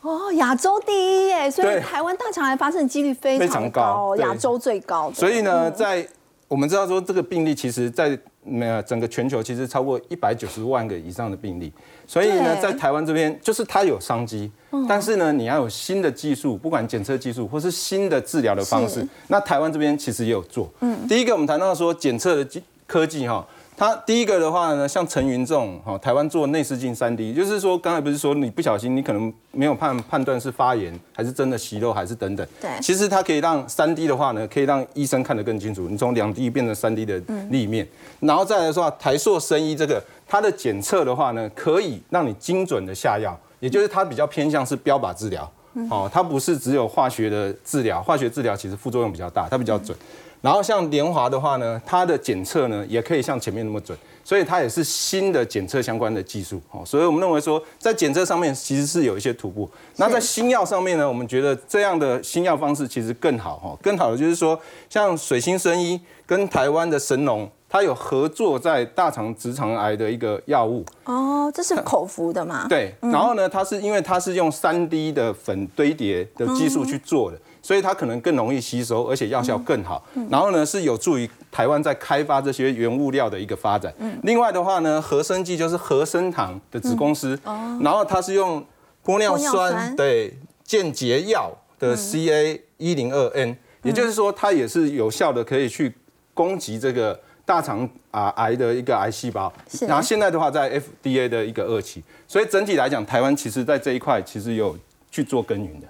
[0.00, 5.10] 哦，亚洲第一耶，所以台湾大肠癌发生的几率非常高，亚洲最高。
[5.12, 6.06] 所以呢，在
[6.46, 8.16] 我们知道说这个病例，其实在
[8.60, 11.72] 呃整个全球其实超过一百九十万个以上的病例。
[12.06, 14.50] 所以呢，在台湾这边就是它有商机，
[14.88, 20.70] 但是呢，你要有新的技术，不管检测技术或是新的治疗的方式，那台湾这边其实也有做。
[20.80, 23.46] 嗯，第一个我们谈到说检测的技科技哈。
[23.78, 32.44] 它第一个的话呢，像陈云这种哈，台湾做内视镜三 D，就是说刚才不是说你不小心，你可能没有判判断是发炎还是真的息肉还是等等。
[32.60, 32.68] 对。
[32.82, 35.88] 其实它可以让三 D 的话呢，可以让医生看得更清楚。
[35.88, 37.86] 你从两 D 变成三 D 的立面，
[38.18, 45.48] 然后再来说台硕生医这个，它的检测的话呢，可以让你精准的下药，也就是它比较偏向是标靶治疗。
[45.88, 49.96] 哦，它不是只有化学的治疗，化学治疗其实副作用比较大，它比较准。
[50.40, 56.82] 然后像联华的话呢，它的检测呢也可以像前面那么准，所以它也是新的检测相关的技术哦。
[56.84, 59.68] 所以我们认为说，在检测上面其实是有一些突破。
[59.96, 63.76] 那在新药上面呢，我们觉得这样的新药方式其实更好哈。
[63.82, 70.84] 更好的就是说，像水星生医跟台湾的神农，它有合作在大肠直肠癌的一个药物。
[71.04, 72.66] 哦，这是 口服的吗？
[72.68, 72.94] 对。
[73.00, 77.38] 然后呢，它是因为它是用三 D 的粉堆叠的技术去做的。
[77.68, 80.02] 所以它可能更容易吸收，而且药效更好。
[80.30, 83.92] 然后呢，是有助于台湾在开发这些原物料的一个发展。
[84.22, 87.38] 另外的话呢，合生剂就是合生堂的子公司，
[87.82, 88.64] 然后它是用
[89.04, 90.34] 玻尿酸对
[90.64, 95.94] 间接药的 CA 一零二 N，也就是说它也是有效的，可以去
[96.32, 99.52] 攻击这个大肠啊癌的一个癌细胞。
[99.82, 104.74] 然后现在的话，在 FDA 的一个二期，所以整体来讲，台湾其实在这一块其实有
[105.10, 105.86] 去做耕耘的。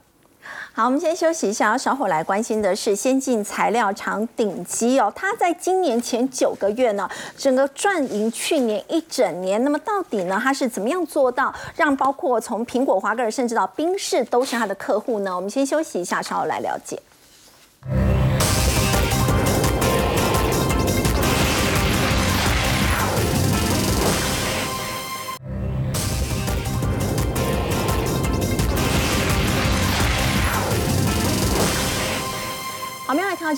[0.79, 9.61] 好，我们先休息一下，稍后来关心的是先进材料厂顶级哦，它在今年前九个月呢，整个赚赢去年一整年。
[9.65, 15.35] 那么到底呢，它是怎么样做到让包括从苹果、华格尔，甚至到宾士都是它的客户呢？
[15.35, 17.03] 我们先休息一下，稍后来了解。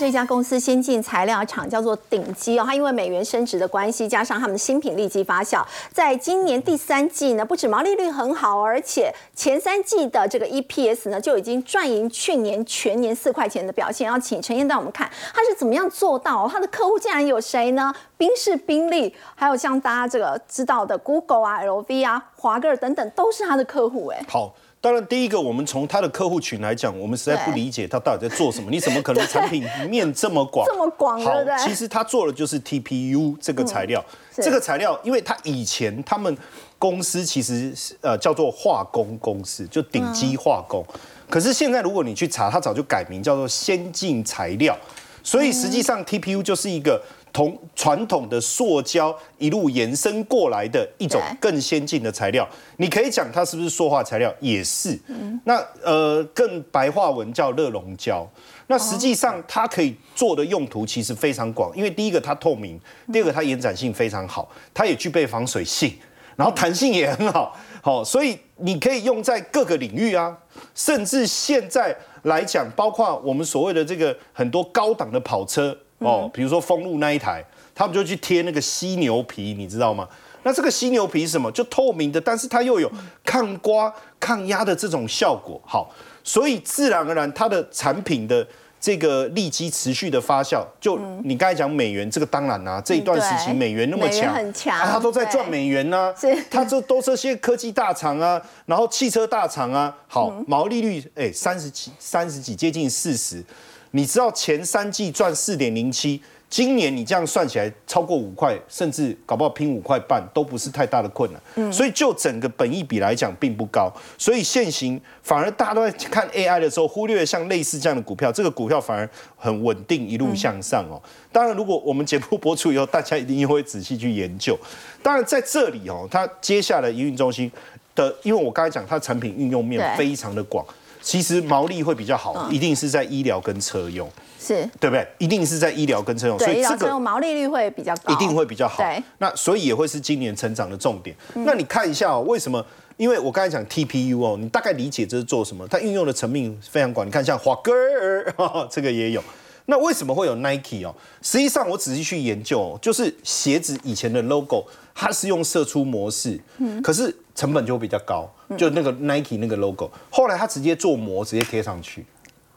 [0.01, 14.07] 这家公司先进材料厂叫做顶基哦，它因为美元升值的关系，加上他们的新品立即发酵，在今年第三季呢，不止毛利率很好，而且前三季的这个 EPS 呢就已经赚赢去年全年四块钱的表现。
[14.07, 16.47] 要请陈燕带我们看，他是怎么样做到？
[16.47, 17.93] 他的客户竟然有谁呢？
[18.17, 24.19] 宾士、宾利，还有像大家这个知道的 Google 啊、LV 啊、华格尔等等，都是他的客户哎。
[24.27, 24.51] 好。
[24.83, 28.71] 当然，第一个，我们从他的客户群来讲，我们实在不理解他到底在做什么。
[28.71, 30.65] 你怎么可能产品面这么广？
[30.67, 31.55] 这么广，对不对？
[31.59, 34.03] 其实他做的就是 TPU 这个材料。
[34.35, 36.35] 这个材料，因为他以前他们
[36.79, 37.71] 公司其实
[38.01, 40.83] 呃叫做化工公司，就顶级化工。
[41.29, 44.75] 可是现在如果你去查，他早就改名叫做先进材料。
[45.23, 46.99] 所以实际上 TPU 就是一个。
[47.33, 54.99] 从传统的塑胶一路延伸过来的一种更先进的材料，你可以讲它是不是塑化材料，也是。
[55.45, 58.27] 那呃，更白话文叫热熔胶。
[58.67, 62.79] 那实际上它可以做的用途其实非常广，因为第一个它透明，
[63.11, 65.93] 第二个它延展性非常好，它也具备防水性，
[66.35, 67.57] 然后弹性也很好。
[67.81, 70.37] 好，所以你可以用在各个领域啊，
[70.75, 75.77] 甚至现在来讲，包括我们所谓的这个很多高档的跑车。
[76.01, 77.43] 哦，比如说封路那一台，
[77.73, 80.07] 他们就去贴那个犀牛皮，你知道吗？
[80.43, 81.51] 那这个犀牛皮是什么？
[81.51, 82.91] 就透明的，但是它又有
[83.23, 85.61] 抗刮、抗压的这种效果。
[85.63, 85.93] 好，
[86.23, 88.45] 所以自然而然，它的产品的
[88.79, 90.65] 这个利基持续的发酵。
[90.79, 96.11] 就你刚才讲美元，这个当然啊，这一段时期美元那么强，很强，它都在赚美元呐。
[96.49, 103.43] 它这都这些科技大厂啊，然后汽车大厂啊，好，毛利率哎三十几、三十几，接近四十。
[103.91, 111.41] 你知道前三季赚四点零七，今年你这样算起来超过五块，甚至搞不好拼五块半都不是太大的困难。
[111.55, 121.01] 嗯，所以就整个本益比来讲并不高，所以现行反而大家都在看 AI 的时候，忽略像类似这样的股票，这个股票反而很稳定，一路向上哦。
[121.31, 124.57] 当然，如果我们节目播出以后，大家一定会仔细去研究。
[125.03, 127.51] 当然在这里哦，它接下来营运中心
[127.93, 130.65] 的，因为我刚才讲它产品运用面非常的广。
[131.01, 135.07] 其实毛利会比较好，一定是在医疗跟车用，是对不对？
[135.17, 138.83] 一定是在医疗跟车用，所以这个毛利率会比较高，一定会比较好。
[139.17, 141.15] 那所以也会是今年成长的重点。
[141.33, 142.63] 那你看一下哦，为什么？
[142.97, 145.67] 因为我刚才讲 TPU 哦，你大概理解这是做什么？
[145.67, 147.07] 它运用的层面非常广。
[147.07, 148.31] 你看像华哥儿
[148.69, 149.23] 这个也有。
[149.65, 150.93] 那为什么会有 Nike 哦？
[151.21, 162.05] 实际上我仔细去研究，就是鞋子以前的 logo 它是用射出模式，嗯，可是成本就会比较高，就那个 Nike 那个 logo，后来他直接做膜直接贴上去，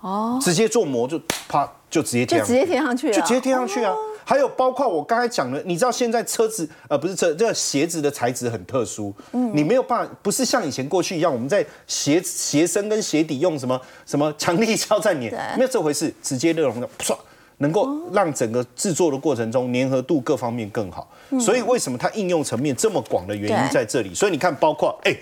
[0.01, 3.95] 哦，直接做膜就啪就直接贴，就直接贴上去，就直接贴上去啊。
[4.27, 17.15] 还有包括我刚才讲的，你知道现在车子呃不是车，这个鞋子的材质很特殊，嗯，你没有办法，不是像以前过去一样，我们在鞋鞋身跟鞋底用什么什么强力胶在粘，没有这回事，直接热熔的，唰，
[17.65, 21.11] 能够让整个制作的过程中粘合度各方面更好。
[21.41, 24.15] 所以为什么它应用层面这么广的原因在这里。
[24.15, 25.17] 所以你看，包括哎，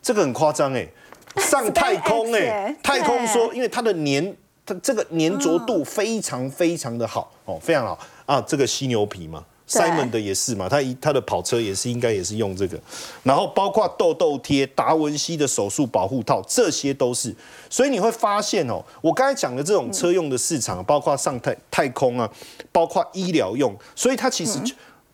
[0.00, 0.86] 这个很夸张哎，
[1.42, 4.32] 上太空哎，太空说，因为它的粘，
[4.64, 7.98] 它这个粘着度非常非常的好哦，非常好。
[8.24, 12.78] 啊，这个犀牛皮嘛，Simon 的也是嘛，他一他的跑车也是应该也是用这个，
[13.22, 17.34] 然后包括痘痘贴、达文西的手术保护套，这些都是。
[17.70, 22.28] 所以你会发现哦，我刚才讲的这种车用的市场，包括上太太空啊，
[22.72, 24.58] 包括医疗用，所以它其实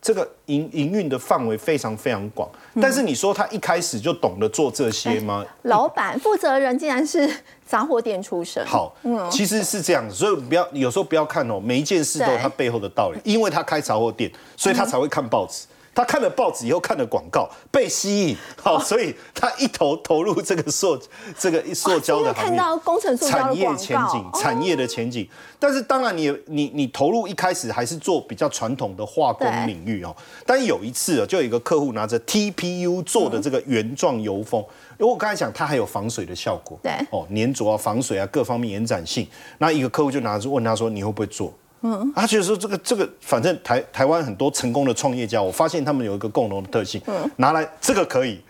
[0.06, 2.48] 这个营营运的范围非常非常广。
[2.80, 5.44] 但是你说他一开始就懂得做这些吗？
[5.62, 7.28] 老板负责人竟然是。
[7.66, 15.66] 杂货店出身，好，嗯其实是这样子，所以不要有时候不要看哦，每一件事都有它背后的道理，因为他开杂货店，所以他才会看报纸。
[15.96, 21.00] 他看了报纸以后，看了广告，被吸引，好，所以他一头投入这个塑
[21.38, 25.26] 这个塑胶的行业，看到工程产业前景，产业的前景。
[25.58, 30.14] 但是当然，你你你投入一开始还是做比较传统的化工领域哦。
[30.44, 34.60] 但有一次啊，就有一个客户拿着 TPU 做的这个原状油封，
[34.98, 39.26] 因为我刚才讲它还有防水的效果，对，哦，粘着啊、防水啊各方面延展性。
[39.56, 41.54] 那一个客户就拿着问他说：“你会不会做？”
[41.92, 48.40] 嗯，他觉得说这个这个，反正台台湾很多成功的创业家，我发现他们有一个共同的特性，嗯，拿来这个可以，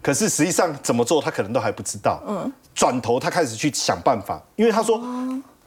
[0.00, 2.22] 可是实际上怎么做，他可能都还不知道。
[2.26, 5.00] 嗯，转头他开始去想办法，因为他说。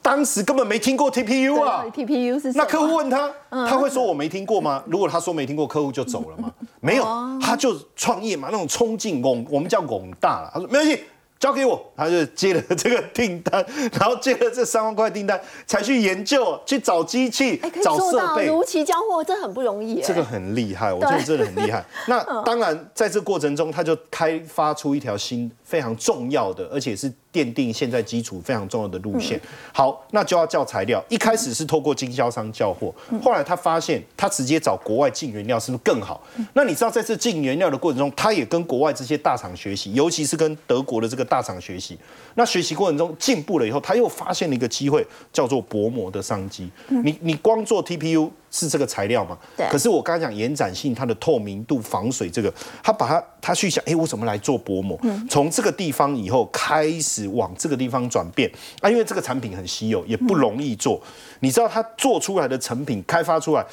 [0.00, 4.82] 当时根本没听过 TPU 啊，TPU 是那客户问他，他会说我没听过吗？
[4.86, 6.50] 如果他说没听过，客户就走了吗？
[6.80, 7.04] 没有，
[7.42, 10.50] 他就创业嘛，那种冲劲拱，我们叫拱大了。
[10.54, 11.02] 他说没关系。
[11.38, 20.00] 交给我，他就接了这个订单，然后接了这三万块订单，才去研究、去找机器、找设备，如期交货，这很不容易。
[20.02, 21.84] 这个很厉害，我觉得真的很厉害。
[22.08, 29.40] 那当然，在这过程中，他就开发出一条新、非常重要的，而且是奠定现在基础非常重要的路线。
[29.72, 31.00] 好，那就要叫材料。
[31.08, 36.20] 一开始是透过经销商叫货，后来他发现他直接找国外进原料是不是更好？
[36.54, 41.28] 那你知道，在这进原料的过程中，他也跟国外这些大厂学习，尤其是跟德国的这个。
[41.28, 41.98] 大厂学习，
[42.36, 46.70] 那学习过程中进步了以后，他又发现了一个机会，叫做薄膜的商机。
[46.88, 49.36] 你你光做 TPU 是这个材料嘛？
[49.56, 49.66] 对。
[49.70, 54.98] 可是我刚才讲延展性、它的透明度、防水，这个他把它他去想，哎，我怎么来做薄膜？
[55.28, 61.00] 从这个地方以后开始往这个地方转变啊，因为这个产品很稀有，也不容易做。
[61.40, 63.64] 你知道他做出来的成品开发出来，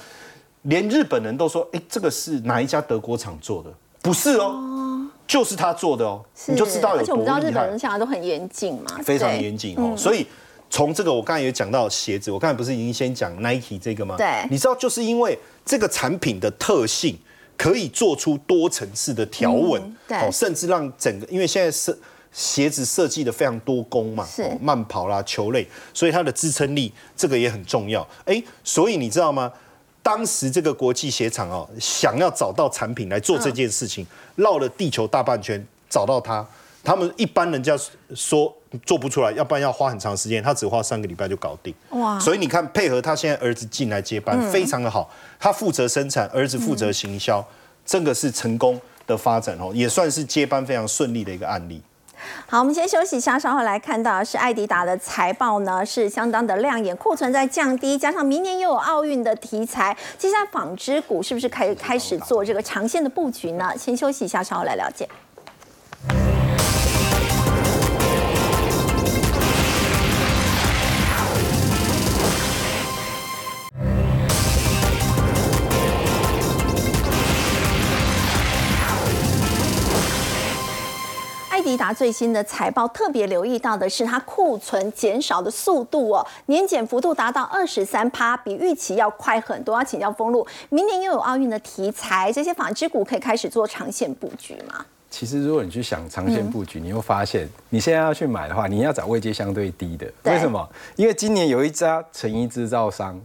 [0.64, 3.70] 连日本人都说，哎，这个是哪一家德国厂做的？
[4.02, 4.82] 不是哦。
[5.28, 7.04] 就是他做的哦，你就知道有多厉害。
[7.04, 9.96] 而且我们知道日本人现在都很严谨嘛，非常严谨哦。
[9.98, 10.24] 所以
[10.76, 14.18] 从这个，我刚才也讲到鞋子，我刚才不是已经先讲 Nike 这个吗？
[14.18, 17.18] 对，你知道就是因为这个产品的特性，
[17.56, 21.98] 可以做出多层次的条纹，对，甚至让整个，因为现在是
[22.34, 28.06] 鞋子设计的非常多工嘛，是慢跑啦、球类，所以它的支撑力这个也很重要。
[28.26, 29.50] 哎，所以你知道吗？
[30.04, 34.06] 当时这个国际鞋厂哦，想要找到产品来做这件事情，
[34.36, 36.46] 绕了地球大半圈找到它。
[36.84, 37.80] 他们一般人家
[38.14, 41.74] 说做不出来，要不然要花很长时间，他只花三个礼拜就搞定。
[41.92, 42.20] 哇！
[42.20, 45.10] 所以你看，配合他现在儿子进来接班，非常的好。
[45.40, 47.46] 他负责生产，儿子负责行销，
[47.86, 51.82] 这个是成功的发展哦，也算是接班非常顺利的一个案例。
[52.48, 63.72] 好，我们先休息一下，稍后来看到是艾迪达的财报呢，是相当的亮眼，库存在降低，加上明年又有奥运的题材，接下来纺织股是不是可以开始做这个长线的布局呢？
[63.78, 65.08] 先休息一下，稍后来了解。
[81.66, 89.76] 迪达最新的财报特别留意到的是，它库存减少的速度哦，年减幅度达到二十三趴，比预期要快很多。
[89.76, 94.86] 要请教封路，明年又有奥运的题材，这些纺织股可以开始做长线布局吗？
[95.10, 100.06] 其实，如果你去想长线布局，你会发现，你现在要去买的话，你要找位阶相对低的。
[100.26, 100.70] 为什么？
[100.96, 103.20] 因为今年有一家成衣制造商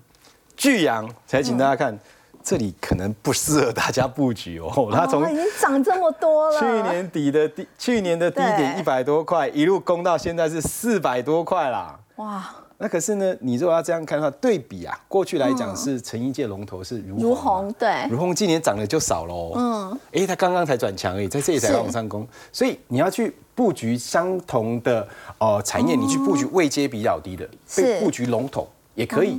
[0.57, 1.99] 巨阳，才请大家看。
[2.43, 4.89] 这里可能不适合大家布局哦。
[4.93, 11.99] 它从已经涨这么多了，去年底的低，去年的低点一百多块，一路攻到现在是四百多块啦。
[12.17, 12.51] 哇！
[12.83, 19.53] 那可是呢，你如果要这样看的话，对比啊，过去来讲是成衣界龙头是如如虹，对，如虹今年涨的就少喽。
[19.55, 29.39] 嗯，哎，它刚刚才转强而已，在这里才往上攻，所以你要去布局相同的呃产业，你去布局位阶比较低的，被布局龙头也可以，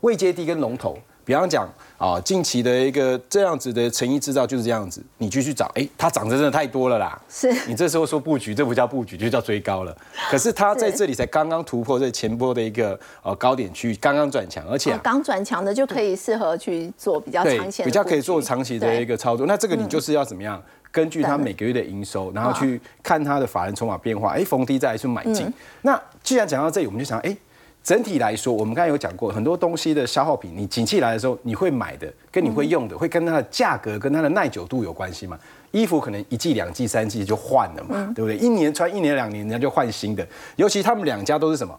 [0.00, 0.98] 位阶低跟龙头。
[1.30, 7.16] 比方讲啊，近期的一个这样子的成衣制造就是这样子，你继续找，哎，它涨得真的太多了啦。
[7.28, 9.96] 是你这时候说布局，这不叫布局，就叫追高了。
[10.28, 19.46] 可是它在这里才刚刚突破这前波的一个呃高点区域，刚刚转强，而且刚转强的就可以适合去做比较长线，比较可以做长期的一个操作。
[19.46, 20.60] 那这个你就是要怎么样？
[20.90, 25.46] 根据它每个月的营收，然后去看它的法人筹码变化，哎，逢低再去买进。
[25.82, 27.36] 那既然讲到这里，我们就想，哎。
[27.82, 35.38] 整体来说，我们刚才有讲过，很多东西的消耗品，你景气来的时候，你会买的，跟你会用的，会跟它的价格跟它的耐久度有关系嘛？
[35.70, 38.36] 衣服可能一季、两季、三季就换了嘛，对不对？
[38.36, 40.26] 一年穿一年、两年，人家就换新的。
[40.56, 41.78] 尤其他们两家都是什么？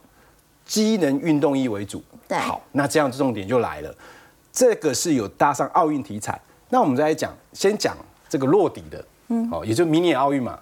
[0.65, 2.03] 机能运动衣为主。
[2.27, 2.37] 对。
[2.39, 3.93] 好，那这样重点就来了，
[4.51, 6.39] 这个是有搭上奥运题材。
[6.69, 7.95] 那我们再讲，先讲
[8.27, 10.57] 这个落底的，嗯，哦，也就明年奥运嘛，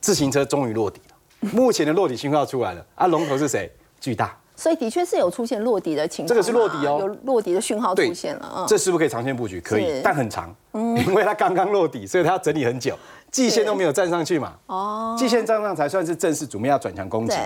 [0.00, 3.70] 自行车终于落底了，目前的落底信号出来了啊，龙头是谁？
[4.00, 4.34] 巨大。
[4.58, 8.52] 所以的确是有出现落底的情况，这个是落底哦，有落底的讯号出现了。
[8.56, 9.60] 嗯，这是不是可以长线布局？
[9.60, 12.98] 可以，但很长，因为它刚刚落底，所以它要整理很久，
[13.30, 14.54] 季线都没有站上去嘛。
[14.66, 17.36] 哦，季线站上才算是正式准备要转强攻击。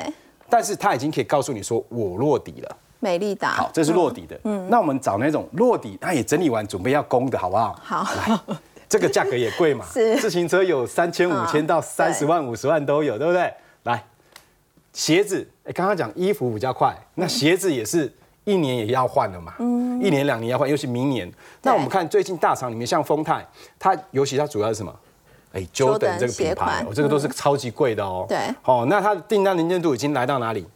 [0.49, 2.77] 但是它已经可以告诉你说我落底了。
[2.99, 4.41] 美丽达，好，这是落底的。
[4.45, 7.79] 嗯，那我们找那种落底，它也整理完准备要攻的好不好？
[7.83, 8.41] 好，来，
[8.89, 9.85] 这个价格也贵嘛。
[9.93, 13.53] 是，自行车有三千五千到三十万、五十万都有，对不对？
[13.83, 14.03] 来。
[14.95, 18.13] 鞋子，哎，刚刚讲衣服比较快，那鞋子也是
[18.45, 21.31] 一年也要换了嘛，嗯，一年两年要换，尤其明年。
[21.63, 23.47] 那我们看最近大厂里面，像丰泰，
[23.79, 24.95] 它尤其它主要是什么？
[25.53, 28.25] 哎，Jordan 这个品牌我，哦，这个都是超级贵的哦。
[28.29, 30.67] 对哦，那它的订单能见度已经来到哪里？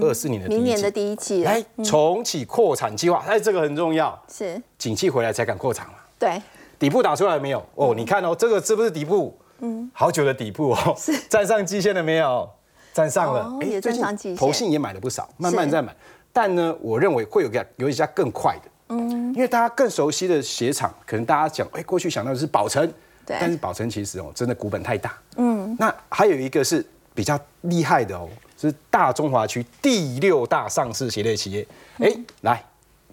[0.00, 5.94] 二四年的第一明年的季，第一季哎，重启扩产计划，哎，这个很重要，是景气回来才敢扩产嘛。
[6.16, 6.40] 对，
[6.78, 7.60] 底部打出来了没有？
[7.74, 9.36] 哦，你看哦，这个是不是底部？
[9.58, 12.48] 嗯，好久的底部哦，是站上季线了没有？
[12.92, 14.36] 站上了哦，哎也站上季线。
[14.36, 15.94] 投信也买了不少，慢慢在买。
[16.32, 22.86] 但呢，我认为会有个有一家更快的，嗯，因为大家更熟悉的鞋厂，可能大家讲，哎，过去想到的是宝城，
[23.26, 23.36] 对。
[23.40, 26.84] 但是宝城其实哦，真的股本太大，嗯，那还有一个是
[27.14, 31.66] 比较厉害的哦，是大中华区第六大上市鞋类企业，
[31.98, 32.12] 哎，
[32.42, 32.64] 来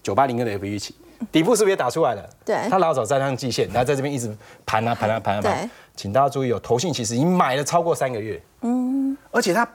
[0.03, 0.95] 九八零跟 F 一起，
[1.31, 2.29] 底部是不是也打出来了？
[2.45, 2.55] 对。
[2.69, 4.31] 它老早站上季线，然后在这边一直
[4.65, 5.51] 盘啊盘啊盘啊对。
[5.51, 9.67] 盘，请大家注意哦，投信其实已经买了超过三个月，嗯，而且它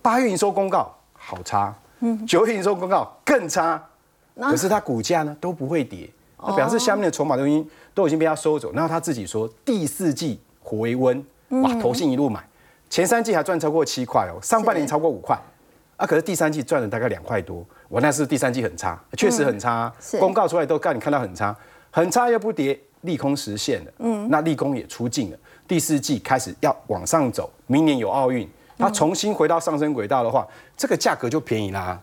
[0.00, 3.82] 八月营收公告好差，嗯，九月营收公告更差，
[4.40, 11.24] 可是它股价呢都不会跌，那表示下面的筹码都已经都已经被它收走，然后他自己说第四季回温，
[11.62, 12.42] 哇，投信一路买，
[12.88, 15.38] 前三季还赚超过七块哦，上半年超过五块。
[15.98, 21.54] 啊，可是第三季赚了大概两块多，我那是第三季很差，确实很差公告出来都让你看到很差，
[21.92, 28.48] 很差又不跌，利空实现了，嗯，那利空也出尽了，第四季开始要往上走，明年有奥运，
[28.78, 30.46] 它重新回到上升轨道的话，
[30.76, 31.98] 这个价格就便宜啦，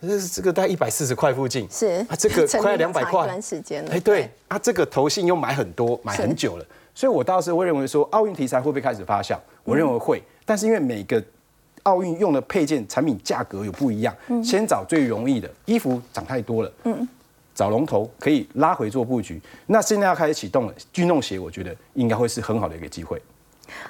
[0.00, 3.24] 这这个在一百四十块附近，是啊，这个 快很长一两百块。
[3.24, 3.90] 段时间了。
[3.92, 9.38] 哎，对啊，这个投信又买很多，买很久了，所以我倒是会认为说，奥运题材会不会开始发酵？
[9.64, 11.22] 我认为会，但是因为每个
[11.84, 17.08] 奥运用的配件产品价格有不一样，先找最容易的衣服涨太多了，嗯，
[17.56, 19.40] 找龙头可以拉回做布局。
[19.66, 23.20] 那现在要开始启动了，军动鞋我觉得应该会是很好的一个机会。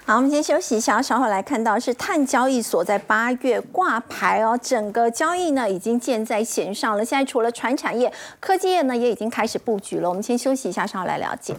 [0.07, 7.05] 好，我们先休息一下，稍后来看到是碳交易所在八月挂牌哦，整个交易呢已经箭在弦上了。
[7.05, 8.11] 现在除了船产业、
[8.41, 10.09] 科技业呢也已经开始布局了。
[10.09, 11.55] 我们先休息一下，稍后来了解。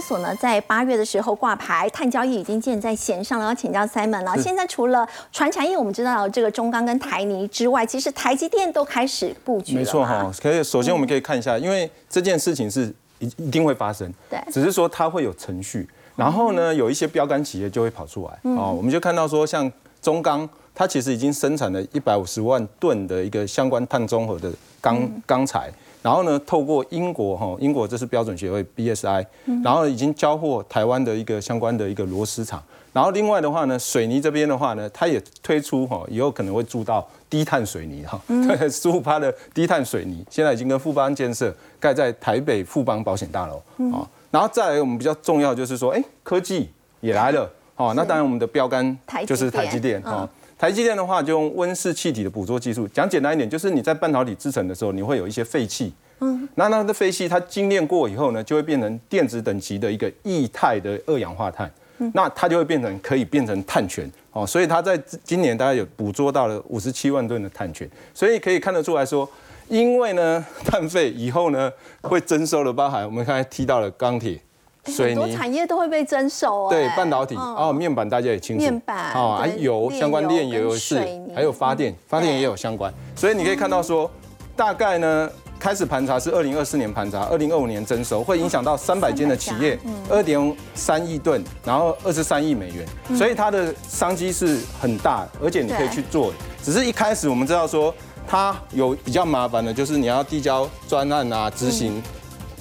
[0.00, 3.44] 交易所呢，在八月的时候挂牌，碳交易已经箭在弦上了。
[3.44, 4.34] 要请教 Simon 了。
[4.38, 9.80] 现在除了船产业，我们知道这个中钢跟台泥之外，其实台积电都开始布局了。
[9.80, 10.32] 没错哈，。
[10.40, 15.86] 可以首先我们可以看一下，因为这件事情是一一定会发生，对只是说它会有程序，
[16.16, 19.70] 然后呢，有一些标杆企业就会跑出来，嗯哦，我们就看到说像
[20.00, 20.48] 中钢，
[20.80, 24.50] 它其实已经生产了一百五十万吨的一个相关碳中和的
[24.80, 25.70] 钢嗯钢材。
[26.00, 29.22] 然后呢，透过英国哈，英国这是标准协会 BSI，
[29.62, 32.62] 然后已经交货台湾的一个相关的一个螺丝厂。
[32.94, 38.18] 然后另外的话呢，水泥这边的话呢，它也推出哈，以后可能会注到低碳水泥哈，
[38.72, 43.62] 十五趴的低碳水泥，现在已经跟富邦建设盖在台北富邦保险大楼
[43.92, 44.08] 啊。
[44.30, 46.70] 然后再来我们比较重要就是说，哎，科技
[47.02, 50.26] 也来了哦，那当然我们的标杆就是台积电电哦。
[50.60, 52.86] 台积电的话，就用温室气体的捕捉技术。
[52.88, 55.90] 讲简单一点，就是你在半导体制成的时候，你会有一些废气。
[56.18, 61.72] 嗯，那那的废气它精炼过以后呢，就会变成电子等级的一个液态的二氧化碳。
[62.12, 69.26] 那它就会变成可以变成碳权哦，所以它在今年大概有捕捉到了五十七万吨的碳权，所以可以看得出来说，
[69.68, 74.38] 因为呢 碳费以后呢会征收了，包含我们刚才提到了钢铁、
[74.86, 75.36] 水很多泥。
[75.36, 76.70] 产业都会被征收哦。
[76.70, 76.96] 对哎。
[76.96, 77.54] 半导体嗯。
[77.56, 81.00] 哦，面板大家也清楚，面板哦，还对有炼相关炼油是，
[81.34, 84.10] 还有发电，发电也有相关，所以你可以看到说，
[84.56, 85.30] 大概呢。
[85.60, 89.78] 开始盘查是二零二四年盘查，二零二五年征收，会影响到三百间的企业，
[90.08, 96.32] 二点三亿吨，然后二十三亿美元，所以它的商机是很大，而且你可以去做。
[96.62, 97.94] 只是一开始我们知道说，
[98.26, 102.02] 它有比较麻烦的，就是你要递交专案啊，执行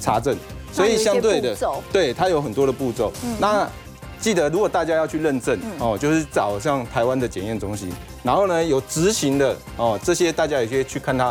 [0.01, 0.35] 查证，
[0.71, 1.55] 所以相对的
[1.91, 3.11] 对它有很多的步骤。
[3.39, 3.69] 那
[4.19, 7.91] 记得，如果大家要去认证哦，就是找像台湾的检验中心，
[8.21, 11.27] 然后呢有执行的哦，这些大家也可以去看它